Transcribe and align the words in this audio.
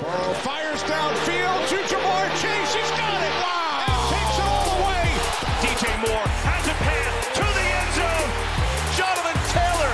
Burrow 0.00 0.34
fires 0.44 0.82
downfield 0.82 1.68
to 1.68 1.76
Ja'Marr 1.88 2.28
Chase. 2.36 2.74
He's 2.74 2.90
got 2.90 3.22
it. 3.22 3.32
Wow. 3.40 3.80
And 3.88 3.96
takes 4.12 4.36
it 4.36 4.44
all 4.44 4.68
the 4.76 4.84
way. 4.84 5.08
DJ 5.64 5.88
Moore 6.04 6.28
has 6.44 6.68
a 6.68 6.76
pass 6.84 7.32
to 7.32 7.40
the 7.40 7.64
end 7.80 7.90
zone. 7.96 8.28
Jonathan 8.92 9.40
Taylor. 9.56 9.92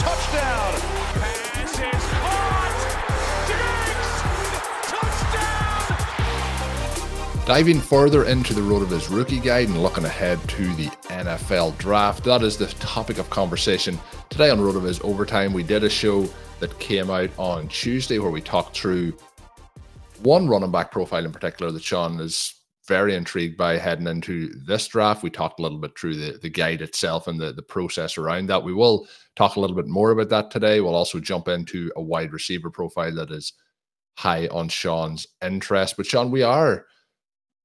Touchdown. 0.00 0.72
Pass 1.20 1.76
is 1.76 2.04
caught. 2.24 2.72
Diggs. 3.52 4.10
Touchdown. 7.36 7.44
Diving 7.44 7.80
further 7.80 8.24
into 8.24 8.54
the 8.54 8.62
RotoViz 8.62 9.14
rookie 9.14 9.40
guide 9.40 9.68
and 9.68 9.82
looking 9.82 10.06
ahead 10.06 10.40
to 10.48 10.74
the 10.76 10.86
NFL 11.08 11.76
draft, 11.76 12.24
that 12.24 12.42
is 12.42 12.56
the 12.56 12.66
topic 12.66 13.18
of 13.18 13.28
conversation 13.28 13.98
today 14.30 14.48
on 14.48 14.58
RotoViz 14.58 15.04
Overtime. 15.04 15.52
We 15.52 15.62
did 15.62 15.84
a 15.84 15.90
show 15.90 16.26
that 16.60 16.78
came 16.78 17.10
out 17.10 17.28
on 17.36 17.68
Tuesday 17.68 18.18
where 18.18 18.30
we 18.30 18.40
talked 18.40 18.74
through 18.74 19.12
one 20.22 20.48
running 20.48 20.70
back 20.70 20.90
profile 20.90 21.24
in 21.24 21.32
particular 21.32 21.72
that 21.72 21.82
Shawn 21.82 22.20
is 22.20 22.54
very 22.86 23.14
intrigued 23.14 23.56
by 23.56 23.78
heading 23.78 24.06
into 24.06 24.52
this 24.66 24.86
draft. 24.88 25.22
We 25.22 25.30
talked 25.30 25.58
a 25.58 25.62
little 25.62 25.78
bit 25.78 25.98
through 25.98 26.16
the, 26.16 26.38
the 26.38 26.50
guide 26.50 26.82
itself 26.82 27.28
and 27.28 27.40
the, 27.40 27.52
the 27.52 27.62
process 27.62 28.18
around 28.18 28.46
that. 28.46 28.62
We 28.62 28.74
will 28.74 29.06
talk 29.36 29.56
a 29.56 29.60
little 29.60 29.76
bit 29.76 29.86
more 29.86 30.10
about 30.10 30.28
that 30.30 30.50
today. 30.50 30.80
We'll 30.80 30.94
also 30.94 31.18
jump 31.18 31.48
into 31.48 31.90
a 31.96 32.02
wide 32.02 32.32
receiver 32.32 32.70
profile 32.70 33.14
that 33.14 33.30
is 33.30 33.54
high 34.16 34.48
on 34.48 34.68
Shawn's 34.68 35.26
interest. 35.42 35.96
But 35.96 36.06
Shawn, 36.06 36.30
we 36.30 36.42
are, 36.42 36.84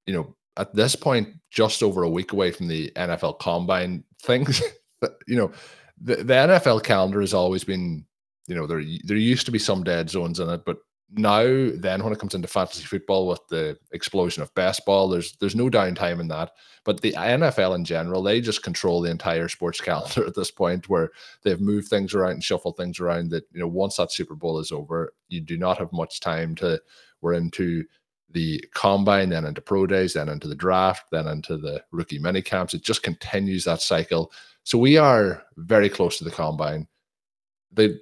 you 0.06 0.14
know, 0.14 0.36
at 0.56 0.74
this 0.74 0.96
point, 0.96 1.28
just 1.50 1.82
over 1.82 2.02
a 2.02 2.10
week 2.10 2.32
away 2.32 2.50
from 2.50 2.68
the 2.68 2.90
NFL 2.96 3.38
combine. 3.40 4.04
Things, 4.22 4.62
you 5.26 5.36
know, 5.36 5.52
the, 6.00 6.16
the 6.16 6.34
NFL 6.34 6.82
calendar 6.82 7.20
has 7.20 7.34
always 7.34 7.64
been, 7.64 8.04
you 8.46 8.54
know, 8.54 8.66
there 8.66 8.82
there 9.04 9.16
used 9.16 9.46
to 9.46 9.52
be 9.52 9.58
some 9.58 9.84
dead 9.84 10.10
zones 10.10 10.40
in 10.40 10.48
it, 10.48 10.62
but 10.64 10.78
now 11.12 11.70
then 11.74 12.02
when 12.04 12.12
it 12.12 12.18
comes 12.18 12.34
into 12.34 12.46
fantasy 12.46 12.84
football 12.84 13.26
with 13.26 13.40
the 13.48 13.76
explosion 13.92 14.42
of 14.42 14.54
baseball 14.54 15.08
there's 15.08 15.36
there's 15.36 15.56
no 15.56 15.68
downtime 15.68 16.20
in 16.20 16.28
that. 16.28 16.52
But 16.84 17.00
the 17.00 17.12
nfl 17.12 17.74
in 17.74 17.84
general 17.84 18.22
they 18.22 18.40
just 18.40 18.62
control 18.62 19.00
the 19.00 19.10
entire 19.10 19.48
sports 19.48 19.80
calendar 19.82 20.26
at 20.26 20.34
this 20.34 20.50
point 20.50 20.88
where 20.88 21.10
they've 21.42 21.60
moved 21.60 21.88
things 21.88 22.14
around 22.14 22.32
and 22.32 22.44
shuffled 22.44 22.76
things 22.76 23.00
around 23.00 23.30
that 23.30 23.44
you 23.52 23.60
know 23.60 23.68
once 23.68 23.96
that 23.96 24.12
super 24.12 24.34
bowl 24.34 24.58
is 24.58 24.72
over 24.72 25.12
you 25.28 25.40
do 25.40 25.56
not 25.56 25.78
have 25.78 25.92
much 25.92 26.20
time 26.20 26.54
to 26.56 26.80
we're 27.20 27.34
into 27.34 27.84
the 28.32 28.64
combine 28.74 29.28
then 29.28 29.44
into 29.44 29.60
pro 29.60 29.86
days 29.86 30.12
then 30.14 30.28
into 30.28 30.46
the 30.46 30.54
draft 30.54 31.04
then 31.10 31.26
into 31.26 31.56
the 31.56 31.82
rookie 31.90 32.18
mini 32.18 32.40
camps 32.40 32.74
it 32.74 32.82
just 32.82 33.02
continues 33.02 33.64
that 33.64 33.80
cycle. 33.80 34.32
So 34.62 34.78
we 34.78 34.96
are 34.96 35.42
very 35.56 35.88
close 35.88 36.18
to 36.18 36.24
the 36.24 36.30
combine. 36.30 36.86
The 37.72 37.98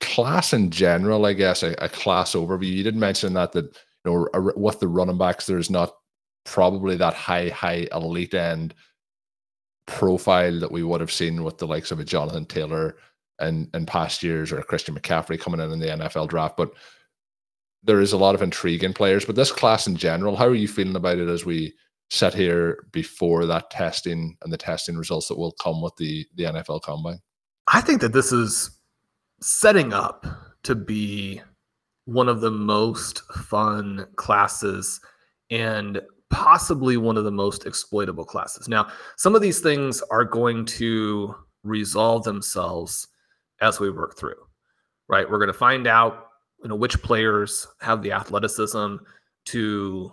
class 0.00 0.52
in 0.52 0.70
general, 0.70 1.26
I 1.26 1.32
guess, 1.32 1.62
a, 1.62 1.74
a, 1.78 1.88
class 1.88 2.34
overview. 2.34 2.72
You 2.72 2.82
did 2.82 2.96
mention 2.96 3.34
that 3.34 3.52
that 3.52 3.64
you 3.64 3.72
know 4.04 4.28
a, 4.34 4.58
with 4.58 4.80
the 4.80 4.88
running 4.88 5.18
backs, 5.18 5.46
there's 5.46 5.70
not 5.70 5.94
probably 6.44 6.96
that 6.96 7.14
high 7.14 7.48
high 7.48 7.86
elite 7.92 8.34
end 8.34 8.74
profile 9.86 10.60
that 10.60 10.72
we 10.72 10.82
would 10.82 11.00
have 11.00 11.12
seen 11.12 11.44
with 11.44 11.58
the 11.58 11.66
likes 11.66 11.90
of 11.90 12.00
a 12.00 12.04
Jonathan 12.04 12.46
Taylor 12.46 12.96
and 13.38 13.68
in 13.74 13.86
past 13.86 14.22
years 14.22 14.52
or 14.52 14.58
a 14.58 14.64
Christian 14.64 14.98
McCaffrey 14.98 15.38
coming 15.38 15.60
in 15.60 15.72
in 15.72 15.80
the 15.80 15.86
NFL 15.86 16.28
draft, 16.28 16.56
but 16.56 16.72
there 17.82 18.00
is 18.00 18.12
a 18.12 18.18
lot 18.18 18.34
of 18.34 18.42
intriguing 18.42 18.94
players. 18.94 19.24
But 19.24 19.36
this 19.36 19.52
class 19.52 19.86
in 19.86 19.96
general, 19.96 20.36
how 20.36 20.46
are 20.46 20.54
you 20.54 20.68
feeling 20.68 20.96
about 20.96 21.18
it 21.18 21.28
as 21.28 21.44
we 21.44 21.74
sit 22.10 22.32
here 22.32 22.86
before 22.92 23.44
that 23.46 23.70
testing 23.70 24.36
and 24.42 24.52
the 24.52 24.56
testing 24.56 24.96
results 24.96 25.28
that 25.28 25.38
will 25.38 25.52
come 25.52 25.82
with 25.82 25.94
the 25.96 26.26
the 26.34 26.44
NFL 26.44 26.82
Combine? 26.82 27.20
I 27.66 27.80
think 27.80 28.00
that 28.00 28.12
this 28.12 28.32
is 28.32 28.70
setting 29.40 29.92
up 29.92 30.26
to 30.62 30.74
be 30.74 31.40
one 32.06 32.28
of 32.28 32.40
the 32.40 32.50
most 32.50 33.22
fun 33.32 34.06
classes 34.16 35.00
and 35.50 36.00
possibly 36.30 36.96
one 36.96 37.16
of 37.16 37.24
the 37.24 37.30
most 37.30 37.66
exploitable 37.66 38.24
classes. 38.24 38.68
Now, 38.68 38.88
some 39.16 39.34
of 39.34 39.42
these 39.42 39.60
things 39.60 40.02
are 40.10 40.24
going 40.24 40.64
to 40.66 41.34
resolve 41.62 42.24
themselves 42.24 43.06
as 43.60 43.80
we 43.80 43.90
work 43.90 44.18
through, 44.18 44.34
right? 45.08 45.28
We're 45.28 45.38
going 45.38 45.46
to 45.46 45.52
find 45.52 45.86
out, 45.86 46.28
you 46.62 46.68
know, 46.68 46.74
which 46.74 47.00
players 47.02 47.66
have 47.80 48.02
the 48.02 48.12
athleticism 48.12 48.96
to 49.46 50.12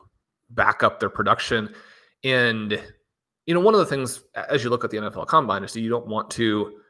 back 0.52 0.84
up 0.84 1.00
their 1.00 1.10
production. 1.10 1.74
And, 2.24 2.80
you 3.46 3.54
know, 3.54 3.60
one 3.60 3.74
of 3.74 3.80
the 3.80 3.86
things 3.86 4.22
as 4.36 4.64
you 4.64 4.70
look 4.70 4.84
at 4.84 4.92
the 4.92 4.98
NFL 4.98 5.28
combine 5.28 5.64
is 5.64 5.76
you 5.76 5.90
don't 5.90 6.08
want 6.08 6.30
to 6.31 6.81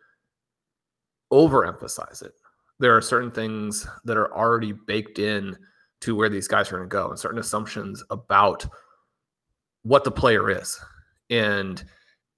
overemphasize 1.32 2.22
it. 2.24 2.34
There 2.80 2.96
are 2.96 3.02
certain 3.02 3.32
things 3.32 3.88
that 4.06 4.18
are 4.18 4.34
already 4.36 4.74
baked 4.74 5.20
in 5.20 5.58
to 6.02 6.16
where 6.16 6.30
these 6.30 6.48
guys 6.48 6.70
are 6.70 6.78
going 6.78 6.90
to 6.90 6.94
go 6.94 7.10
and 7.10 7.20
certain 7.20 7.40
assumptions 7.40 8.04
about 8.10 8.66
what 9.84 10.04
the 10.04 10.12
player 10.12 10.50
is. 10.50 10.80
And 11.30 11.84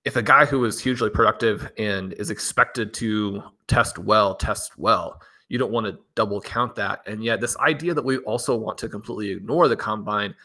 if 0.05 0.15
a 0.15 0.21
guy 0.21 0.45
who 0.45 0.63
is 0.65 0.81
hugely 0.81 1.09
productive 1.09 1.71
and 1.77 2.13
is 2.13 2.29
expected 2.29 2.93
to 2.95 3.41
test 3.67 3.97
well, 3.97 4.35
test 4.35 4.77
well, 4.77 5.21
you 5.47 5.57
don't 5.57 5.71
want 5.71 5.85
to 5.85 5.97
double 6.15 6.41
count 6.41 6.75
that. 6.75 7.01
And 7.05 7.23
yet, 7.23 7.39
this 7.39 7.57
idea 7.57 7.93
that 7.93 8.03
we 8.03 8.17
also 8.19 8.55
want 8.55 8.77
to 8.79 8.89
completely 8.89 9.31
ignore 9.31 9.67
the 9.67 9.75
combine 9.75 10.35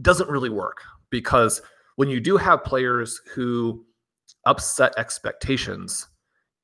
doesn't 0.00 0.28
really 0.28 0.50
work 0.50 0.82
because 1.10 1.62
when 1.96 2.08
you 2.08 2.20
do 2.20 2.36
have 2.36 2.64
players 2.64 3.20
who 3.34 3.84
upset 4.46 4.94
expectations, 4.96 6.08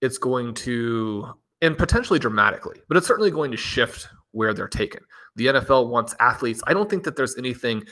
it's 0.00 0.18
going 0.18 0.54
to, 0.54 1.26
and 1.60 1.76
potentially 1.76 2.18
dramatically, 2.18 2.80
but 2.88 2.96
it's 2.96 3.06
certainly 3.06 3.30
going 3.30 3.50
to 3.50 3.56
shift 3.56 4.08
where 4.32 4.54
they're 4.54 4.68
taken. 4.68 5.02
The 5.36 5.46
NFL 5.46 5.88
wants 5.88 6.14
athletes. 6.20 6.62
I 6.66 6.74
don't 6.74 6.88
think 6.88 7.04
that 7.04 7.16
there's 7.16 7.36
anything, 7.36 7.84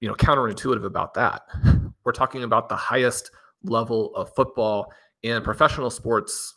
you 0.00 0.08
know, 0.08 0.14
counterintuitive 0.14 0.84
about 0.84 1.14
that. 1.14 1.42
We're 2.04 2.12
talking 2.12 2.42
about 2.42 2.68
the 2.68 2.76
highest 2.76 3.30
level 3.64 4.14
of 4.14 4.34
football, 4.34 4.92
and 5.24 5.42
professional 5.42 5.90
sports 5.90 6.54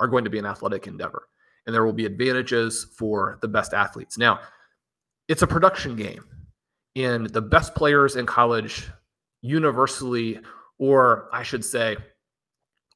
are 0.00 0.08
going 0.08 0.24
to 0.24 0.30
be 0.30 0.38
an 0.38 0.46
athletic 0.46 0.86
endeavor, 0.86 1.28
and 1.66 1.74
there 1.74 1.84
will 1.84 1.92
be 1.92 2.06
advantages 2.06 2.86
for 2.96 3.38
the 3.40 3.48
best 3.48 3.72
athletes. 3.72 4.18
Now, 4.18 4.40
it's 5.28 5.42
a 5.42 5.46
production 5.46 5.96
game, 5.96 6.24
and 6.96 7.28
the 7.30 7.40
best 7.40 7.74
players 7.74 8.16
in 8.16 8.26
college 8.26 8.90
universally, 9.40 10.40
or 10.78 11.28
I 11.32 11.42
should 11.42 11.64
say, 11.64 11.96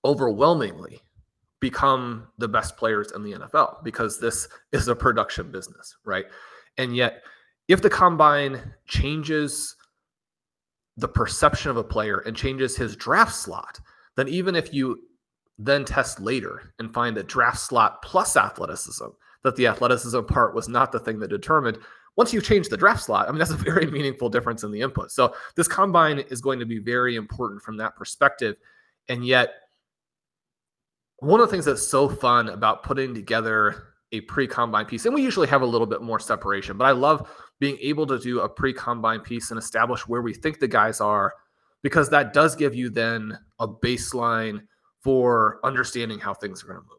overwhelmingly 0.06 1.00
become 1.60 2.28
the 2.38 2.48
best 2.48 2.76
players 2.76 3.12
in 3.12 3.22
the 3.22 3.32
NFL 3.32 3.82
because 3.82 4.20
this 4.20 4.48
is 4.72 4.88
a 4.88 4.94
production 4.94 5.50
business, 5.50 5.96
right? 6.04 6.26
And 6.78 6.94
yet, 6.94 7.22
if 7.68 7.82
the 7.82 7.90
combine 7.90 8.74
changes 8.86 9.74
the 10.96 11.08
perception 11.08 11.70
of 11.70 11.76
a 11.76 11.84
player 11.84 12.18
and 12.18 12.36
changes 12.36 12.76
his 12.76 12.94
draft 12.94 13.34
slot, 13.34 13.80
then 14.16 14.28
even 14.28 14.54
if 14.54 14.72
you 14.72 15.00
then 15.58 15.84
test 15.84 16.20
later 16.20 16.72
and 16.78 16.94
find 16.94 17.16
that 17.16 17.26
draft 17.26 17.58
slot 17.58 18.00
plus 18.02 18.36
athleticism, 18.36 19.06
that 19.42 19.56
the 19.56 19.66
athleticism 19.66 20.20
part 20.22 20.54
was 20.54 20.68
not 20.68 20.92
the 20.92 21.00
thing 21.00 21.18
that 21.18 21.28
determined. 21.28 21.78
Once 22.16 22.32
you 22.32 22.40
change 22.40 22.68
the 22.68 22.76
draft 22.76 23.02
slot, 23.02 23.28
I 23.28 23.30
mean, 23.30 23.38
that's 23.38 23.50
a 23.50 23.56
very 23.56 23.86
meaningful 23.90 24.28
difference 24.28 24.62
in 24.62 24.70
the 24.70 24.80
input. 24.80 25.10
So 25.10 25.34
this 25.56 25.68
combine 25.68 26.18
is 26.18 26.40
going 26.40 26.58
to 26.60 26.66
be 26.66 26.78
very 26.78 27.16
important 27.16 27.62
from 27.62 27.76
that 27.78 27.96
perspective. 27.96 28.56
And 29.08 29.26
yet, 29.26 29.54
one 31.18 31.40
of 31.40 31.48
the 31.48 31.50
things 31.50 31.64
that's 31.64 31.86
so 31.86 32.08
fun 32.08 32.48
about 32.48 32.82
putting 32.82 33.14
together 33.14 33.94
a 34.12 34.20
pre 34.22 34.46
combine 34.46 34.86
piece. 34.86 35.06
And 35.06 35.14
we 35.14 35.22
usually 35.22 35.48
have 35.48 35.62
a 35.62 35.66
little 35.66 35.86
bit 35.86 36.02
more 36.02 36.20
separation, 36.20 36.76
but 36.76 36.84
I 36.84 36.92
love 36.92 37.30
being 37.58 37.78
able 37.80 38.06
to 38.06 38.18
do 38.18 38.40
a 38.40 38.48
pre 38.48 38.72
combine 38.72 39.20
piece 39.20 39.50
and 39.50 39.58
establish 39.58 40.06
where 40.06 40.22
we 40.22 40.34
think 40.34 40.58
the 40.58 40.68
guys 40.68 41.00
are 41.00 41.34
because 41.82 42.08
that 42.10 42.32
does 42.32 42.54
give 42.54 42.74
you 42.74 42.90
then 42.90 43.38
a 43.58 43.68
baseline 43.68 44.60
for 45.00 45.60
understanding 45.64 46.18
how 46.18 46.34
things 46.34 46.62
are 46.62 46.66
going 46.66 46.80
to 46.80 46.86
move. 46.86 46.96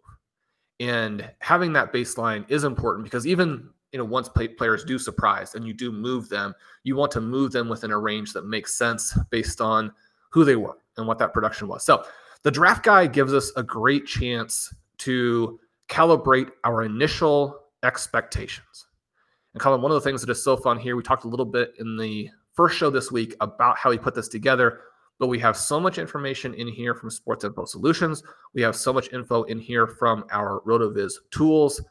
And 0.79 1.29
having 1.39 1.73
that 1.73 1.91
baseline 1.91 2.49
is 2.49 2.63
important 2.63 3.03
because 3.03 3.25
even 3.25 3.69
you 3.91 3.99
know 3.99 4.05
once 4.05 4.29
play, 4.29 4.47
players 4.47 4.83
do 4.83 4.99
surprise 4.99 5.55
and 5.55 5.65
you 5.65 5.73
do 5.73 5.91
move 5.91 6.29
them, 6.29 6.53
you 6.83 6.95
want 6.95 7.11
to 7.13 7.21
move 7.21 7.51
them 7.51 7.69
within 7.69 7.91
a 7.91 7.97
range 7.97 8.33
that 8.33 8.45
makes 8.45 8.77
sense 8.77 9.17
based 9.29 9.61
on 9.61 9.91
who 10.29 10.43
they 10.43 10.55
were 10.55 10.77
and 10.97 11.07
what 11.07 11.19
that 11.19 11.33
production 11.33 11.67
was. 11.67 11.83
So 11.83 12.03
the 12.47 12.51
draft 12.51 12.81
guide 12.81 13.11
gives 13.11 13.33
us 13.33 13.51
a 13.57 13.61
great 13.61 14.05
chance 14.05 14.73
to 14.99 15.59
calibrate 15.89 16.49
our 16.63 16.83
initial 16.83 17.59
expectations. 17.83 18.87
And 19.53 19.61
Colm, 19.61 19.81
one 19.81 19.91
of 19.91 19.95
the 19.95 20.01
things 20.09 20.21
that 20.21 20.29
is 20.29 20.41
so 20.41 20.55
fun 20.55 20.79
here, 20.79 20.95
we 20.95 21.03
talked 21.03 21.25
a 21.25 21.27
little 21.27 21.45
bit 21.45 21.73
in 21.77 21.97
the 21.97 22.29
first 22.53 22.77
show 22.77 22.89
this 22.89 23.11
week 23.11 23.35
about 23.41 23.77
how 23.77 23.91
he 23.91 23.97
put 23.97 24.15
this 24.15 24.29
together 24.29 24.79
but 25.19 25.27
we 25.27 25.39
have 25.39 25.57
so 25.57 25.77
much 25.77 25.97
information 25.97 26.53
in 26.53 26.67
here 26.67 26.93
from 26.93 27.09
Sports 27.09 27.43
Info 27.43 27.65
Solutions. 27.65 28.23
We 28.53 28.61
have 28.61 28.75
so 28.75 28.93
much 28.93 29.11
info 29.11 29.43
in 29.43 29.59
here 29.59 29.87
from 29.87 30.23
our 30.31 30.61
RotoViz 30.65 31.13
tools. 31.31 31.81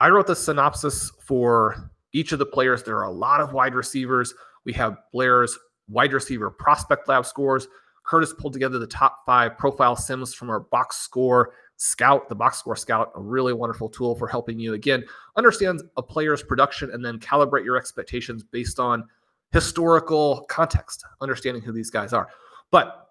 I 0.00 0.08
wrote 0.08 0.26
the 0.26 0.34
synopsis 0.36 1.12
for 1.24 1.90
each 2.12 2.32
of 2.32 2.40
the 2.40 2.46
players. 2.46 2.82
There 2.82 2.98
are 2.98 3.04
a 3.04 3.12
lot 3.12 3.40
of 3.40 3.52
wide 3.52 3.74
receivers. 3.74 4.34
We 4.64 4.72
have 4.72 4.96
Blair's 5.12 5.56
wide 5.88 6.12
receiver 6.12 6.50
prospect 6.50 7.08
lab 7.08 7.26
scores. 7.26 7.68
Curtis 8.14 8.32
pulled 8.32 8.52
together 8.52 8.78
the 8.78 8.86
top 8.86 9.26
five 9.26 9.58
profile 9.58 9.96
sims 9.96 10.32
from 10.32 10.48
our 10.48 10.60
box 10.60 10.98
score 10.98 11.50
scout, 11.74 12.28
the 12.28 12.34
box 12.36 12.58
score 12.58 12.76
scout, 12.76 13.10
a 13.16 13.20
really 13.20 13.52
wonderful 13.52 13.88
tool 13.88 14.14
for 14.14 14.28
helping 14.28 14.56
you 14.56 14.74
again 14.74 15.02
understand 15.34 15.82
a 15.96 16.02
player's 16.02 16.40
production 16.40 16.92
and 16.92 17.04
then 17.04 17.18
calibrate 17.18 17.64
your 17.64 17.76
expectations 17.76 18.44
based 18.44 18.78
on 18.78 19.02
historical 19.50 20.46
context, 20.48 21.04
understanding 21.20 21.60
who 21.60 21.72
these 21.72 21.90
guys 21.90 22.12
are. 22.12 22.28
But 22.70 23.08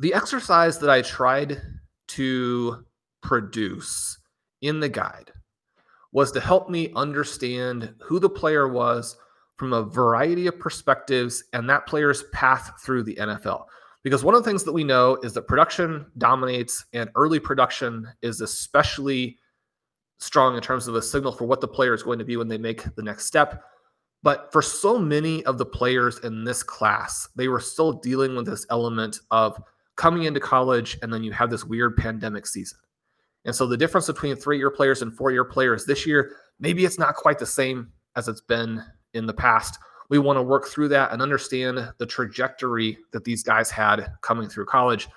the 0.00 0.14
exercise 0.14 0.78
that 0.78 0.88
I 0.88 1.02
tried 1.02 1.60
to 2.08 2.86
produce 3.20 4.18
in 4.62 4.80
the 4.80 4.88
guide 4.88 5.30
was 6.12 6.32
to 6.32 6.40
help 6.40 6.70
me 6.70 6.90
understand 6.96 7.92
who 8.00 8.18
the 8.18 8.30
player 8.30 8.66
was 8.66 9.18
from 9.56 9.74
a 9.74 9.82
variety 9.82 10.46
of 10.46 10.58
perspectives 10.58 11.44
and 11.52 11.68
that 11.68 11.86
player's 11.86 12.22
path 12.32 12.80
through 12.82 13.02
the 13.02 13.16
NFL. 13.16 13.66
Because 14.06 14.22
one 14.22 14.36
of 14.36 14.44
the 14.44 14.48
things 14.48 14.62
that 14.62 14.72
we 14.72 14.84
know 14.84 15.18
is 15.24 15.32
that 15.32 15.48
production 15.48 16.06
dominates 16.16 16.84
and 16.92 17.10
early 17.16 17.40
production 17.40 18.06
is 18.22 18.40
especially 18.40 19.36
strong 20.20 20.54
in 20.54 20.62
terms 20.62 20.86
of 20.86 20.94
a 20.94 21.02
signal 21.02 21.32
for 21.32 21.44
what 21.44 21.60
the 21.60 21.66
player 21.66 21.92
is 21.92 22.04
going 22.04 22.20
to 22.20 22.24
be 22.24 22.36
when 22.36 22.46
they 22.46 22.56
make 22.56 22.84
the 22.94 23.02
next 23.02 23.26
step. 23.26 23.64
But 24.22 24.52
for 24.52 24.62
so 24.62 24.96
many 24.96 25.44
of 25.44 25.58
the 25.58 25.66
players 25.66 26.20
in 26.20 26.44
this 26.44 26.62
class, 26.62 27.28
they 27.34 27.48
were 27.48 27.58
still 27.58 27.94
dealing 27.94 28.36
with 28.36 28.46
this 28.46 28.64
element 28.70 29.18
of 29.32 29.60
coming 29.96 30.22
into 30.22 30.38
college 30.38 30.96
and 31.02 31.12
then 31.12 31.24
you 31.24 31.32
have 31.32 31.50
this 31.50 31.64
weird 31.64 31.96
pandemic 31.96 32.46
season. 32.46 32.78
And 33.44 33.56
so 33.56 33.66
the 33.66 33.76
difference 33.76 34.06
between 34.06 34.36
three 34.36 34.58
year 34.58 34.70
players 34.70 35.02
and 35.02 35.12
four 35.12 35.32
year 35.32 35.44
players 35.44 35.84
this 35.84 36.06
year, 36.06 36.30
maybe 36.60 36.84
it's 36.84 37.00
not 37.00 37.16
quite 37.16 37.40
the 37.40 37.44
same 37.44 37.90
as 38.14 38.28
it's 38.28 38.40
been 38.40 38.84
in 39.14 39.26
the 39.26 39.34
past. 39.34 39.80
We 40.08 40.18
want 40.18 40.36
to 40.36 40.42
work 40.42 40.66
through 40.66 40.88
that 40.88 41.12
and 41.12 41.20
understand 41.20 41.92
the 41.98 42.06
trajectory 42.06 42.98
that 43.12 43.24
these 43.24 43.42
guys 43.42 43.70
had 43.70 44.12
coming 44.20 44.48
through 44.48 44.66
college. 44.66 45.08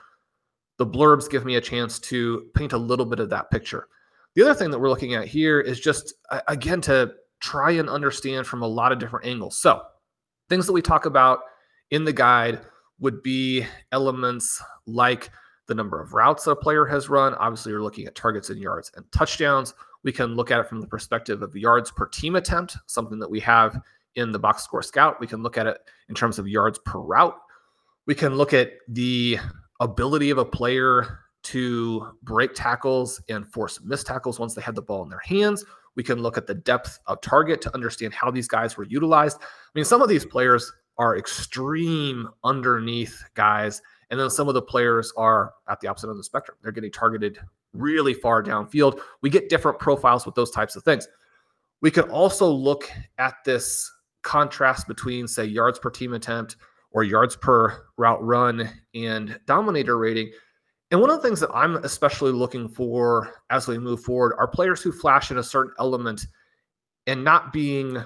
The 0.78 0.86
blurbs 0.86 1.30
give 1.30 1.46
me 1.46 1.56
a 1.56 1.62
chance 1.62 2.00
to 2.00 2.50
paint 2.56 2.74
a 2.74 2.78
little 2.78 3.06
bit 3.06 3.20
of 3.20 3.30
that 3.30 3.52
picture. 3.52 3.88
The 4.36 4.44
other 4.44 4.54
thing 4.54 4.72
that 4.72 4.80
we're 4.80 4.90
looking 4.90 5.16
at 5.16 5.28
here 5.28 5.60
is 5.60 5.80
just, 5.80 6.14
again, 6.48 6.82
to 6.82 7.14
try 7.40 7.72
and 7.72 7.90
understand 7.90 8.48
from 8.48 8.62
a 8.62 8.68
lot 8.68 8.92
of 8.92 9.00
different 9.00 9.26
angles. 9.26 9.58
So, 9.58 9.82
things 10.50 10.66
that 10.66 10.74
we 10.74 10.82
talk 10.82 11.06
about 11.06 11.42
in 11.92 12.04
the 12.04 12.14
guide 12.14 12.60
would 13.00 13.22
be 13.24 13.66
elements 13.92 14.62
like 14.86 15.30
the 15.68 15.76
number 15.76 16.02
of 16.02 16.14
routes 16.14 16.48
a 16.48 16.56
player 16.56 16.86
has 16.86 17.10
run. 17.10 17.34
Obviously, 17.36 17.72
you're 17.72 17.84
looking 17.84 18.06
at 18.08 18.16
targets 18.16 18.50
and 18.50 18.60
yards 18.60 18.92
and 18.96 19.10
touchdowns. 19.12 19.74
We 20.04 20.12
can 20.12 20.36
look 20.36 20.52
at 20.52 20.60
it 20.60 20.68
from 20.68 20.82
the 20.82 20.88
perspective 20.88 21.42
of 21.42 21.56
yards 21.56 21.92
per 21.92 22.08
team 22.08 22.36
attempt, 22.36 22.78
something 22.88 23.20
that 23.20 23.30
we 23.30 23.40
have 23.42 23.82
in 24.16 24.32
the 24.32 24.40
box 24.40 24.64
score 24.64 24.82
scout. 24.82 25.20
We 25.20 25.28
can 25.28 25.44
look 25.44 25.58
at 25.58 25.68
it 25.68 25.78
in 26.10 26.16
terms 26.16 26.40
of 26.40 26.48
yards 26.48 26.80
per 26.86 27.00
route. 27.00 27.36
We 28.06 28.16
can 28.16 28.36
look 28.36 28.54
at 28.54 28.72
the 28.88 29.38
ability 29.80 30.30
of 30.30 30.38
a 30.38 30.46
player 30.46 31.20
to 31.42 32.08
break 32.24 32.54
tackles 32.54 33.22
and 33.30 33.48
force 33.52 33.80
missed 33.82 34.08
tackles 34.08 34.40
once 34.40 34.54
they 34.54 34.62
had 34.62 34.76
the 34.76 34.82
ball 34.82 35.04
in 35.04 35.10
their 35.10 35.22
hands. 35.24 35.64
We 35.96 36.04
can 36.04 36.22
look 36.22 36.38
at 36.38 36.48
the 36.48 36.56
depth 36.56 37.00
of 37.08 37.22
target 37.22 37.62
to 37.62 37.74
understand 37.74 38.14
how 38.14 38.32
these 38.32 38.48
guys 38.48 38.78
were 38.78 38.86
utilized. 38.86 39.38
I 39.42 39.46
mean, 39.74 39.86
some 39.86 40.02
of 40.02 40.10
these 40.10 40.26
players 40.26 40.72
are 40.98 41.18
extreme 41.18 42.28
underneath 42.44 43.24
guys, 43.34 43.82
and 44.10 44.20
then 44.20 44.30
some 44.30 44.48
of 44.48 44.54
the 44.54 44.62
players 44.62 45.14
are 45.18 45.54
at 45.70 45.80
the 45.80 45.88
opposite 45.88 46.08
end 46.08 46.12
of 46.12 46.18
the 46.18 46.24
spectrum. 46.24 46.58
They're 46.62 46.72
getting 46.72 46.92
targeted 46.92 47.40
really 47.74 48.14
far 48.14 48.44
downfield. 48.44 49.00
We 49.22 49.30
get 49.30 49.50
different 49.50 49.80
profiles 49.80 50.26
with 50.26 50.36
those 50.36 50.52
types 50.52 50.76
of 50.76 50.84
things. 50.84 51.08
We 51.82 51.92
could 51.92 52.10
also 52.10 52.50
look 52.50 52.90
at 53.18 53.36
this 53.46 53.90
contrast 54.24 54.88
between, 54.88 55.28
say, 55.28 55.46
yards 55.46 55.80
per 55.80 55.90
team 55.90 56.14
attempt 56.14 56.58
or 56.92 57.04
yards 57.04 57.36
per 57.36 57.86
route 57.98 58.24
run 58.24 58.70
and 58.94 59.40
dominator 59.46 59.98
rating 59.98 60.32
and 60.92 61.00
one 61.00 61.10
of 61.10 61.22
the 61.22 61.28
things 61.28 61.40
that 61.40 61.52
I'm 61.54 61.78
especially 61.78 62.32
looking 62.32 62.68
for 62.68 63.36
as 63.50 63.68
we 63.68 63.78
move 63.78 64.02
forward 64.02 64.34
are 64.38 64.48
players 64.48 64.82
who 64.82 64.92
flash 64.92 65.30
in 65.30 65.38
a 65.38 65.44
certain 65.44 65.74
element 65.78 66.26
and 67.06 67.24
not 67.24 67.54
being 67.54 68.04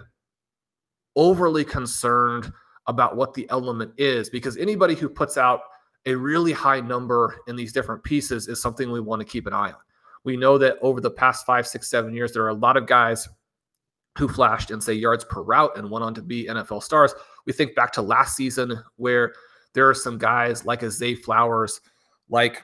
overly 1.16 1.64
concerned 1.64 2.52
about 2.88 3.16
what 3.16 3.34
the 3.34 3.50
element 3.50 3.94
is, 3.98 4.30
because 4.30 4.58
anybody 4.58 4.96
who 4.96 5.08
puts 5.08 5.38
out 5.38 5.62
a 6.06 6.14
really 6.14 6.52
high 6.52 6.82
number 6.82 7.38
in 7.48 7.56
these 7.56 7.72
different 7.72 8.04
pieces 8.04 8.50
is 8.50 8.62
something 8.62 8.92
we 8.92 9.00
want 9.00 9.22
to 9.22 9.26
keep 9.26 9.48
an 9.48 9.54
eye 9.54 9.70
on. 9.70 9.80
We 10.26 10.36
know 10.36 10.58
that 10.58 10.78
over 10.82 11.00
the 11.00 11.12
past 11.12 11.46
five, 11.46 11.66
six, 11.66 11.90
seven 11.90 12.14
years, 12.14 12.34
there 12.34 12.44
are 12.44 12.50
a 12.50 12.54
lot 12.54 12.76
of 12.76 12.86
guys 12.86 13.30
who 14.18 14.28
flashed 14.28 14.72
in, 14.72 14.80
say, 14.80 14.94
yards 14.94 15.26
per 15.26 15.42
route 15.42 15.76
and 15.78 15.90
went 15.90 16.04
on 16.04 16.14
to 16.14 16.22
be 16.22 16.48
NFL 16.48 16.84
stars. 16.84 17.14
We 17.46 17.54
think 17.54 17.76
back 17.76 17.92
to 17.94 18.02
last 18.02 18.36
season 18.36 18.80
where 18.98 19.34
there 19.74 19.90
are 19.90 19.94
some 19.94 20.18
guys 20.18 20.66
like 20.66 20.84
a 20.84 20.92
Zay 20.92 21.16
Flowers, 21.16 21.82
like 22.30 22.64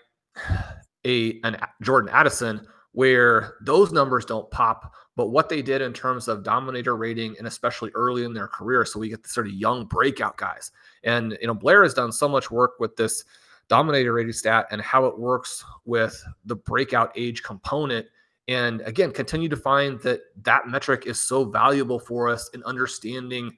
a 1.05 1.39
an 1.43 1.57
Jordan 1.81 2.09
Addison 2.13 2.65
where 2.91 3.55
those 3.61 3.91
numbers 3.91 4.25
don't 4.25 4.49
pop, 4.51 4.93
but 5.15 5.27
what 5.27 5.49
they 5.49 5.61
did 5.61 5.81
in 5.81 5.93
terms 5.93 6.27
of 6.27 6.43
dominator 6.43 6.95
rating 6.95 7.35
and 7.37 7.47
especially 7.47 7.91
early 7.93 8.23
in 8.23 8.33
their 8.33 8.47
career, 8.47 8.83
so 8.83 8.99
we 8.99 9.09
get 9.09 9.21
the 9.21 9.29
sort 9.29 9.47
of 9.47 9.53
young 9.53 9.85
breakout 9.85 10.37
guys. 10.37 10.71
And 11.03 11.37
you 11.41 11.47
know, 11.47 11.53
Blair 11.53 11.83
has 11.83 11.93
done 11.93 12.11
so 12.11 12.27
much 12.27 12.49
work 12.49 12.73
with 12.79 12.95
this 12.95 13.23
dominator 13.67 14.13
rating 14.13 14.33
stat 14.33 14.65
and 14.71 14.81
how 14.81 15.05
it 15.05 15.17
works 15.17 15.63
with 15.85 16.21
the 16.45 16.55
breakout 16.55 17.11
age 17.15 17.43
component. 17.43 18.07
And 18.49 18.81
again, 18.81 19.11
continue 19.11 19.47
to 19.47 19.55
find 19.55 20.01
that 20.01 20.21
that 20.41 20.67
metric 20.67 21.03
is 21.05 21.21
so 21.21 21.45
valuable 21.45 21.99
for 21.99 22.27
us 22.27 22.49
in 22.55 22.63
understanding 22.63 23.55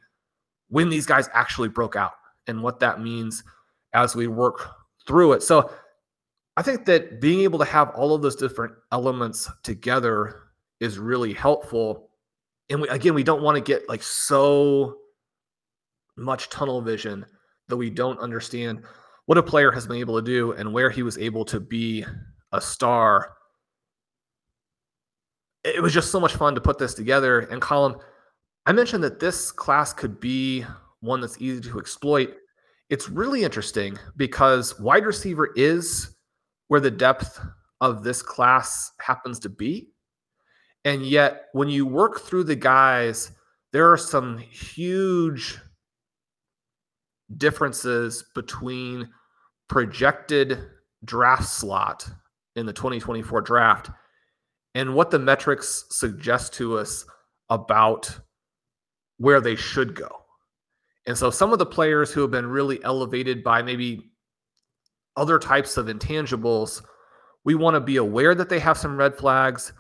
when 0.68 0.90
these 0.90 1.06
guys 1.06 1.30
actually 1.34 1.70
broke 1.70 1.96
out 1.96 2.12
and 2.48 2.62
what 2.62 2.82
that 2.82 3.00
means 3.00 3.42
as 3.94 4.18
we 4.18 4.28
work 4.28 4.68
through 5.08 5.32
it. 5.32 5.44
So 5.44 5.72
I 6.58 6.62
think 6.62 6.86
that 6.88 7.22
being 7.22 7.40
able 7.40 7.58
to 7.60 7.66
have 7.66 7.92
all 7.92 8.14
of 8.14 8.22
those 8.22 8.36
different 8.36 8.74
elements 8.92 9.50
together 9.64 10.42
is 10.82 11.00
really 11.00 11.32
helpful. 11.32 12.10
And 12.70 12.82
we, 12.82 12.90
again, 12.90 13.14
we 13.14 13.24
don't 13.24 13.44
want 13.44 13.56
to 13.56 13.62
get 13.62 13.88
like 13.88 14.04
so 14.04 14.98
much 16.18 16.50
tunnel 16.50 16.82
vision 16.82 17.26
that 17.70 17.78
we 17.78 17.90
don't 17.90 18.20
understand 18.20 18.84
what 19.28 19.38
a 19.38 19.44
player 19.44 19.72
has 19.72 19.88
been 19.88 19.98
able 19.98 20.20
to 20.20 20.26
do 20.26 20.52
and 20.52 20.74
where 20.74 20.90
he 20.90 21.02
was 21.02 21.18
able 21.18 21.46
to 21.46 21.62
be 21.62 22.04
a 22.52 22.60
star. 22.60 23.32
It 25.64 25.82
was 25.82 25.94
just 25.94 26.12
so 26.12 26.20
much 26.20 26.36
fun 26.36 26.56
to 26.56 26.62
put 26.62 26.80
this 26.80 26.94
together. 26.94 27.42
And 27.42 27.62
Colm, 27.62 28.00
I 28.66 28.72
mentioned 28.72 29.04
that 29.04 29.20
this 29.20 29.52
class 29.52 29.94
could 29.94 30.20
be 30.20 30.66
one 31.02 31.22
that's 31.22 31.42
easy 31.42 31.62
to 31.62 31.80
exploit. 31.80 32.34
It's 32.90 33.10
really 33.10 33.44
interesting 33.44 33.98
because 34.18 34.80
wide 34.80 35.06
receiver 35.06 35.52
is 35.56 36.16
where 36.68 36.80
the 36.80 36.92
depth 36.92 37.40
of 37.80 38.04
this 38.04 38.22
class 38.22 38.92
happens 39.00 39.40
to 39.40 39.50
be. 39.50 39.90
And 40.84 41.06
yet, 41.06 41.46
when 41.54 41.70
you 41.70 41.86
work 41.86 42.22
through 42.22 42.46
the 42.46 42.56
guys, 42.56 43.32
there 43.72 43.92
are 43.92 43.98
some 43.98 44.38
huge 44.38 45.60
differences 47.38 48.26
between 48.36 49.10
projected 49.68 50.60
draft 51.06 51.48
slot 51.48 52.10
in 52.56 52.66
the 52.66 52.74
2024 52.74 53.42
draft 53.42 53.90
and 54.76 54.94
what 54.94 55.12
the 55.12 55.20
metrics 55.20 55.86
suggest 55.90 56.54
to 56.54 56.78
us 56.78 57.06
about 57.50 58.20
where 59.18 59.42
they 59.42 59.56
should 59.56 59.94
go. 59.94 60.10
And 61.08 61.18
so 61.18 61.30
some 61.30 61.52
of 61.52 61.60
the 61.60 61.66
players 61.66 62.12
who 62.12 62.22
have 62.22 62.32
been 62.32 62.48
really 62.48 62.84
elevated 62.84 63.44
by 63.44 63.62
maybe 63.62 64.12
other 65.18 65.40
types 65.40 65.78
of 65.78 65.88
intangibles, 65.88 66.84
we 67.44 67.56
want 67.56 67.76
to 67.76 67.82
be 67.82 67.98
aware 67.98 68.36
that 68.36 68.50
they 68.50 68.60
have 68.60 68.78
some 68.78 68.98
red 68.98 69.16
flags, 69.18 69.74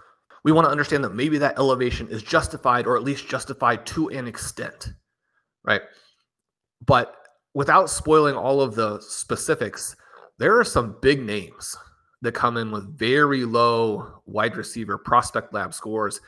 we 0.43 0.51
want 0.51 0.65
to 0.65 0.71
understand 0.71 1.03
that 1.03 1.13
maybe 1.13 1.37
that 1.37 1.57
elevation 1.57 2.07
is 2.09 2.23
justified 2.23 2.87
or 2.87 2.97
at 2.97 3.03
least 3.03 3.29
justified 3.29 3.85
to 3.85 4.09
an 4.09 4.27
extent, 4.27 4.89
right? 5.63 5.81
But 6.85 7.15
without 7.53 7.89
spoiling 7.89 8.35
all 8.35 8.61
of 8.61 8.75
the 8.75 8.99
specifics, 9.01 9.95
there 10.39 10.57
are 10.59 10.63
some 10.63 10.97
big 11.01 11.21
names 11.21 11.77
that 12.21 12.33
come 12.33 12.57
in 12.57 12.71
with 12.71 12.97
very 12.97 13.45
low 13.45 14.21
wide 14.25 14.55
receiver 14.55 14.97
prospect 14.97 15.53
lab 15.53 15.73
scores. 15.73 16.21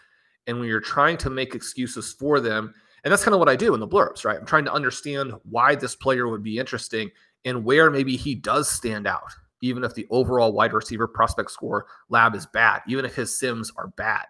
And 0.48 0.60
when 0.60 0.68
you're 0.68 0.82
trying 0.82 1.18
to 1.18 1.30
make 1.30 1.56
excuses 1.56 2.14
for 2.14 2.40
them, 2.40 2.74
and 3.04 3.12
that's 3.12 3.24
kind 3.24 3.34
of 3.34 3.40
what 3.40 3.50
I 3.50 3.56
do 3.56 3.74
in 3.74 3.80
the 3.80 3.88
blurbs, 3.88 4.26
right? 4.26 4.38
I'm 4.38 4.46
trying 4.46 4.66
to 4.66 4.74
understand 4.74 5.34
why 5.44 5.76
this 5.76 5.96
player 5.96 6.28
would 6.28 6.44
be 6.44 6.58
interesting 6.58 7.12
and 7.46 7.64
where 7.64 7.92
maybe 7.92 8.16
he 8.16 8.34
does 8.34 8.70
stand 8.70 9.06
out, 9.06 9.32
even 9.62 9.84
if 9.84 9.94
the 9.94 10.08
overall 10.10 10.54
wide 10.54 10.74
receiver 10.74 11.08
prospect 11.08 11.52
score 11.52 11.86
lab 12.10 12.36
is 12.36 12.46
bad, 12.46 12.82
even 12.88 13.06
if 13.06 13.14
his 13.16 13.38
sims 13.38 13.72
are 13.76 13.88
bad. 13.88 14.26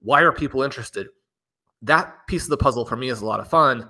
Why 0.00 0.22
are 0.22 0.32
people 0.32 0.62
interested? 0.62 1.08
That 1.82 2.26
piece 2.26 2.44
of 2.44 2.50
the 2.50 2.56
puzzle 2.56 2.86
for 2.86 2.96
me 2.96 3.08
is 3.08 3.20
a 3.20 3.26
lot 3.26 3.40
of 3.40 3.48
fun. 3.48 3.88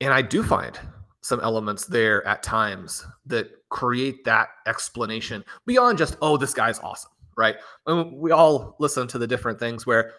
And 0.00 0.14
I 0.14 0.22
do 0.22 0.42
find 0.42 0.78
some 1.22 1.40
elements 1.40 1.86
there 1.86 2.26
at 2.26 2.42
times 2.42 3.06
that 3.26 3.50
create 3.68 4.24
that 4.24 4.48
explanation 4.66 5.44
beyond 5.66 5.98
just, 5.98 6.16
oh, 6.22 6.36
this 6.36 6.54
guy's 6.54 6.78
awesome, 6.80 7.12
right? 7.36 7.56
Mean, 7.86 8.18
we 8.18 8.30
all 8.30 8.76
listen 8.78 9.06
to 9.08 9.18
the 9.18 9.26
different 9.26 9.58
things 9.58 9.86
where 9.86 10.12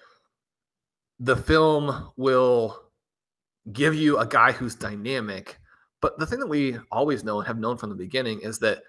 the 1.19 1.35
film 1.35 2.11
will 2.17 2.79
give 3.71 3.93
you 3.95 4.17
a 4.17 4.25
guy 4.25 4.51
who's 4.51 4.75
dynamic. 4.75 5.59
But 6.01 6.17
the 6.17 6.25
thing 6.25 6.39
that 6.39 6.47
we 6.47 6.77
always 6.91 7.23
know 7.23 7.39
and 7.39 7.47
have 7.47 7.59
known 7.59 7.77
from 7.77 7.89
the 7.89 7.95
beginning 7.95 8.41
is 8.41 8.59
that, 8.59 8.81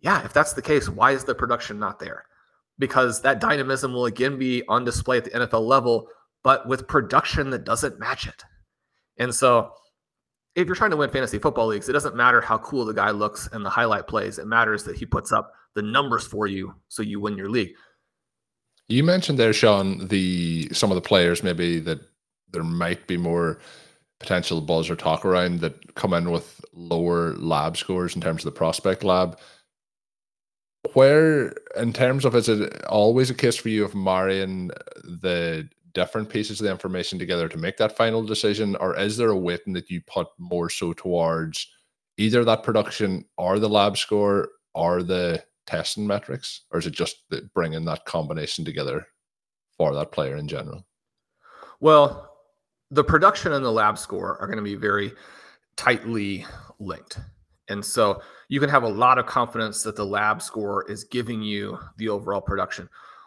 yeah, 0.00 0.24
if 0.24 0.32
that's 0.32 0.52
the 0.52 0.62
case, 0.62 0.88
why 0.88 1.12
is 1.12 1.24
the 1.24 1.34
production 1.34 1.78
not 1.78 1.98
there? 1.98 2.24
Because 2.78 3.22
that 3.22 3.40
dynamism 3.40 3.92
will 3.92 4.06
again 4.06 4.38
be 4.38 4.62
on 4.68 4.84
display 4.84 5.18
at 5.18 5.24
the 5.24 5.30
NFL 5.30 5.66
level, 5.66 6.08
but 6.42 6.66
with 6.68 6.88
production 6.88 7.50
that 7.50 7.64
doesn't 7.64 7.98
match 7.98 8.26
it. 8.26 8.44
And 9.18 9.34
so, 9.34 9.72
if 10.56 10.66
you're 10.66 10.74
trying 10.74 10.90
to 10.90 10.96
win 10.96 11.10
fantasy 11.10 11.38
football 11.38 11.66
leagues, 11.66 11.88
it 11.88 11.92
doesn't 11.92 12.16
matter 12.16 12.40
how 12.40 12.56
cool 12.58 12.86
the 12.86 12.94
guy 12.94 13.10
looks 13.10 13.46
and 13.52 13.64
the 13.64 13.70
highlight 13.70 14.06
plays. 14.06 14.38
It 14.38 14.46
matters 14.46 14.84
that 14.84 14.96
he 14.96 15.04
puts 15.04 15.30
up 15.30 15.52
the 15.74 15.82
numbers 15.82 16.26
for 16.26 16.46
you 16.46 16.74
so 16.88 17.02
you 17.02 17.20
win 17.20 17.36
your 17.36 17.50
league. 17.50 17.74
You 18.88 19.04
mentioned 19.04 19.38
there, 19.38 19.52
Shawn, 19.52 20.08
the 20.08 20.68
some 20.72 20.90
of 20.90 20.94
the 20.94 21.02
players 21.02 21.42
maybe 21.42 21.78
that 21.80 22.00
there 22.52 22.64
might 22.64 23.06
be 23.06 23.18
more 23.18 23.58
potential 24.18 24.62
buzz 24.62 24.88
or 24.88 24.96
talk 24.96 25.26
around 25.26 25.60
that 25.60 25.94
come 25.94 26.14
in 26.14 26.30
with 26.30 26.64
lower 26.72 27.34
lab 27.34 27.76
scores 27.76 28.14
in 28.14 28.22
terms 28.22 28.44
of 28.44 28.52
the 28.52 28.58
prospect 28.58 29.04
lab. 29.04 29.38
Where, 30.94 31.52
in 31.76 31.92
terms 31.92 32.24
of, 32.24 32.34
is 32.34 32.48
it 32.48 32.82
always 32.84 33.28
a 33.28 33.34
case 33.34 33.56
for 33.56 33.68
you 33.68 33.84
of 33.84 33.94
marrying 33.94 34.70
the 35.04 35.68
different 35.96 36.28
pieces 36.28 36.60
of 36.60 36.64
the 36.66 36.70
information 36.70 37.18
together 37.18 37.48
to 37.48 37.56
make 37.56 37.78
that 37.78 37.96
final 37.96 38.22
decision, 38.22 38.76
or 38.76 38.94
is 38.98 39.16
there 39.16 39.30
a 39.30 39.36
weighting 39.36 39.72
that 39.72 39.88
you 39.88 40.02
put 40.02 40.28
more 40.36 40.68
so 40.68 40.92
towards 40.92 41.66
either 42.18 42.44
that 42.44 42.62
production 42.62 43.24
or 43.38 43.58
the 43.58 43.68
lab 43.68 43.96
score 43.96 44.50
or 44.74 45.02
the 45.02 45.42
testing 45.66 46.06
metrics, 46.06 46.66
or 46.70 46.78
is 46.78 46.86
it 46.86 46.92
just 46.92 47.24
bringing 47.54 47.86
that 47.86 48.04
combination 48.04 48.62
together 48.62 49.06
for 49.78 49.94
that 49.94 50.12
player 50.12 50.36
in 50.36 50.46
general? 50.46 50.84
Well, 51.80 52.30
the 52.90 53.02
production 53.02 53.52
and 53.52 53.64
the 53.64 53.72
lab 53.72 53.96
score 53.96 54.36
are 54.38 54.46
going 54.46 54.58
to 54.58 54.62
be 54.62 54.74
very 54.74 55.12
tightly 55.78 56.44
linked. 56.78 57.20
And 57.68 57.82
so 57.82 58.20
you 58.48 58.60
can 58.60 58.68
have 58.68 58.82
a 58.82 58.88
lot 58.88 59.16
of 59.16 59.24
confidence 59.24 59.82
that 59.82 59.96
the 59.96 60.04
lab 60.04 60.42
score 60.42 60.88
is 60.90 61.04
giving 61.04 61.40
you 61.40 61.78
the 61.96 62.10
overall 62.10 62.42
production. 62.42 62.86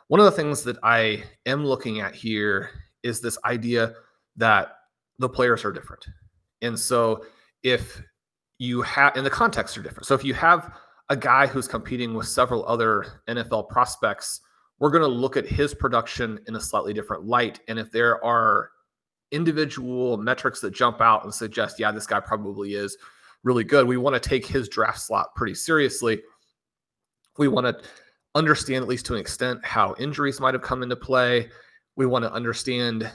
One 0.10 0.20
of 0.20 0.26
the 0.26 0.32
things 0.32 0.64
that 0.64 0.78
I 0.82 1.24
am 1.46 1.64
looking 1.64 2.00
at 2.00 2.16
here 2.16 2.72
is 3.04 3.22
this 3.22 3.38
idea 3.46 3.94
that 4.38 4.74
the 5.20 5.30
players 5.30 5.64
are 5.64 5.72
different. 5.72 6.06
And 6.64 6.78
so 6.78 7.26
if 7.62 8.02
you 8.58 8.82
have, 8.82 9.16
and 9.16 9.24
the 9.24 9.30
contexts 9.30 9.78
are 9.78 9.84
different. 9.84 10.08
So 10.08 10.16
if 10.16 10.24
you 10.24 10.34
have 10.34 10.74
a 11.10 11.16
guy 11.16 11.46
who's 11.46 11.68
competing 11.68 12.16
with 12.16 12.28
several 12.28 12.66
other 12.66 13.22
NFL 13.28 13.70
prospects, 13.70 14.42
we're 14.80 14.90
going 14.90 15.04
to 15.04 15.08
look 15.08 15.38
at 15.38 15.46
his 15.46 15.76
production 15.76 16.40
in 16.48 16.56
a 16.56 16.60
slightly 16.60 16.94
different 16.94 17.26
light. 17.26 17.60
And 17.68 17.78
if 17.78 17.92
there 17.92 18.24
are 18.26 18.72
individual 19.32 20.18
metrics 20.18 20.60
that 20.62 20.72
jump 20.72 21.02
out 21.02 21.24
and 21.24 21.32
suggest, 21.32 21.80
yeah, 21.80 21.92
this 21.92 22.08
guy 22.08 22.20
probably 22.20 22.74
is 22.74 22.98
really 23.44 23.64
good. 23.64 23.88
We 23.88 23.98
want 23.98 24.22
to 24.22 24.30
take 24.30 24.46
his 24.46 24.70
draft 24.70 25.02
slot 25.02 25.36
pretty 25.36 25.54
seriously. 25.54 26.24
We 27.38 27.48
want 27.48 27.68
to 27.68 27.88
understand, 28.36 28.84
at 28.84 28.88
least 28.88 29.06
to 29.08 29.14
an 29.16 29.20
extent, 29.20 29.64
how 29.66 29.96
injuries 30.00 30.40
might 30.40 30.54
have 30.54 30.64
come 30.64 30.84
into 30.84 30.96
play. 30.96 31.50
We 31.96 32.06
want 32.06 32.24
to 32.24 32.32
understand, 32.32 33.10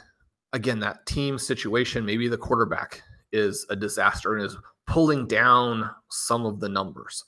again, 0.53 0.81
that 0.81 1.07
team 1.07 1.39
situation. 1.39 2.05
Maybe 2.05 2.29
the 2.29 2.39
quarterback 2.39 3.03
is 3.33 3.67
a 3.71 3.77
disaster 3.77 4.37
and 4.37 4.45
is 4.45 4.57
pulling 4.87 5.27
down 5.27 5.91
some 6.11 6.45
of 6.45 6.61
the 6.61 6.69
numbers. 6.69 7.25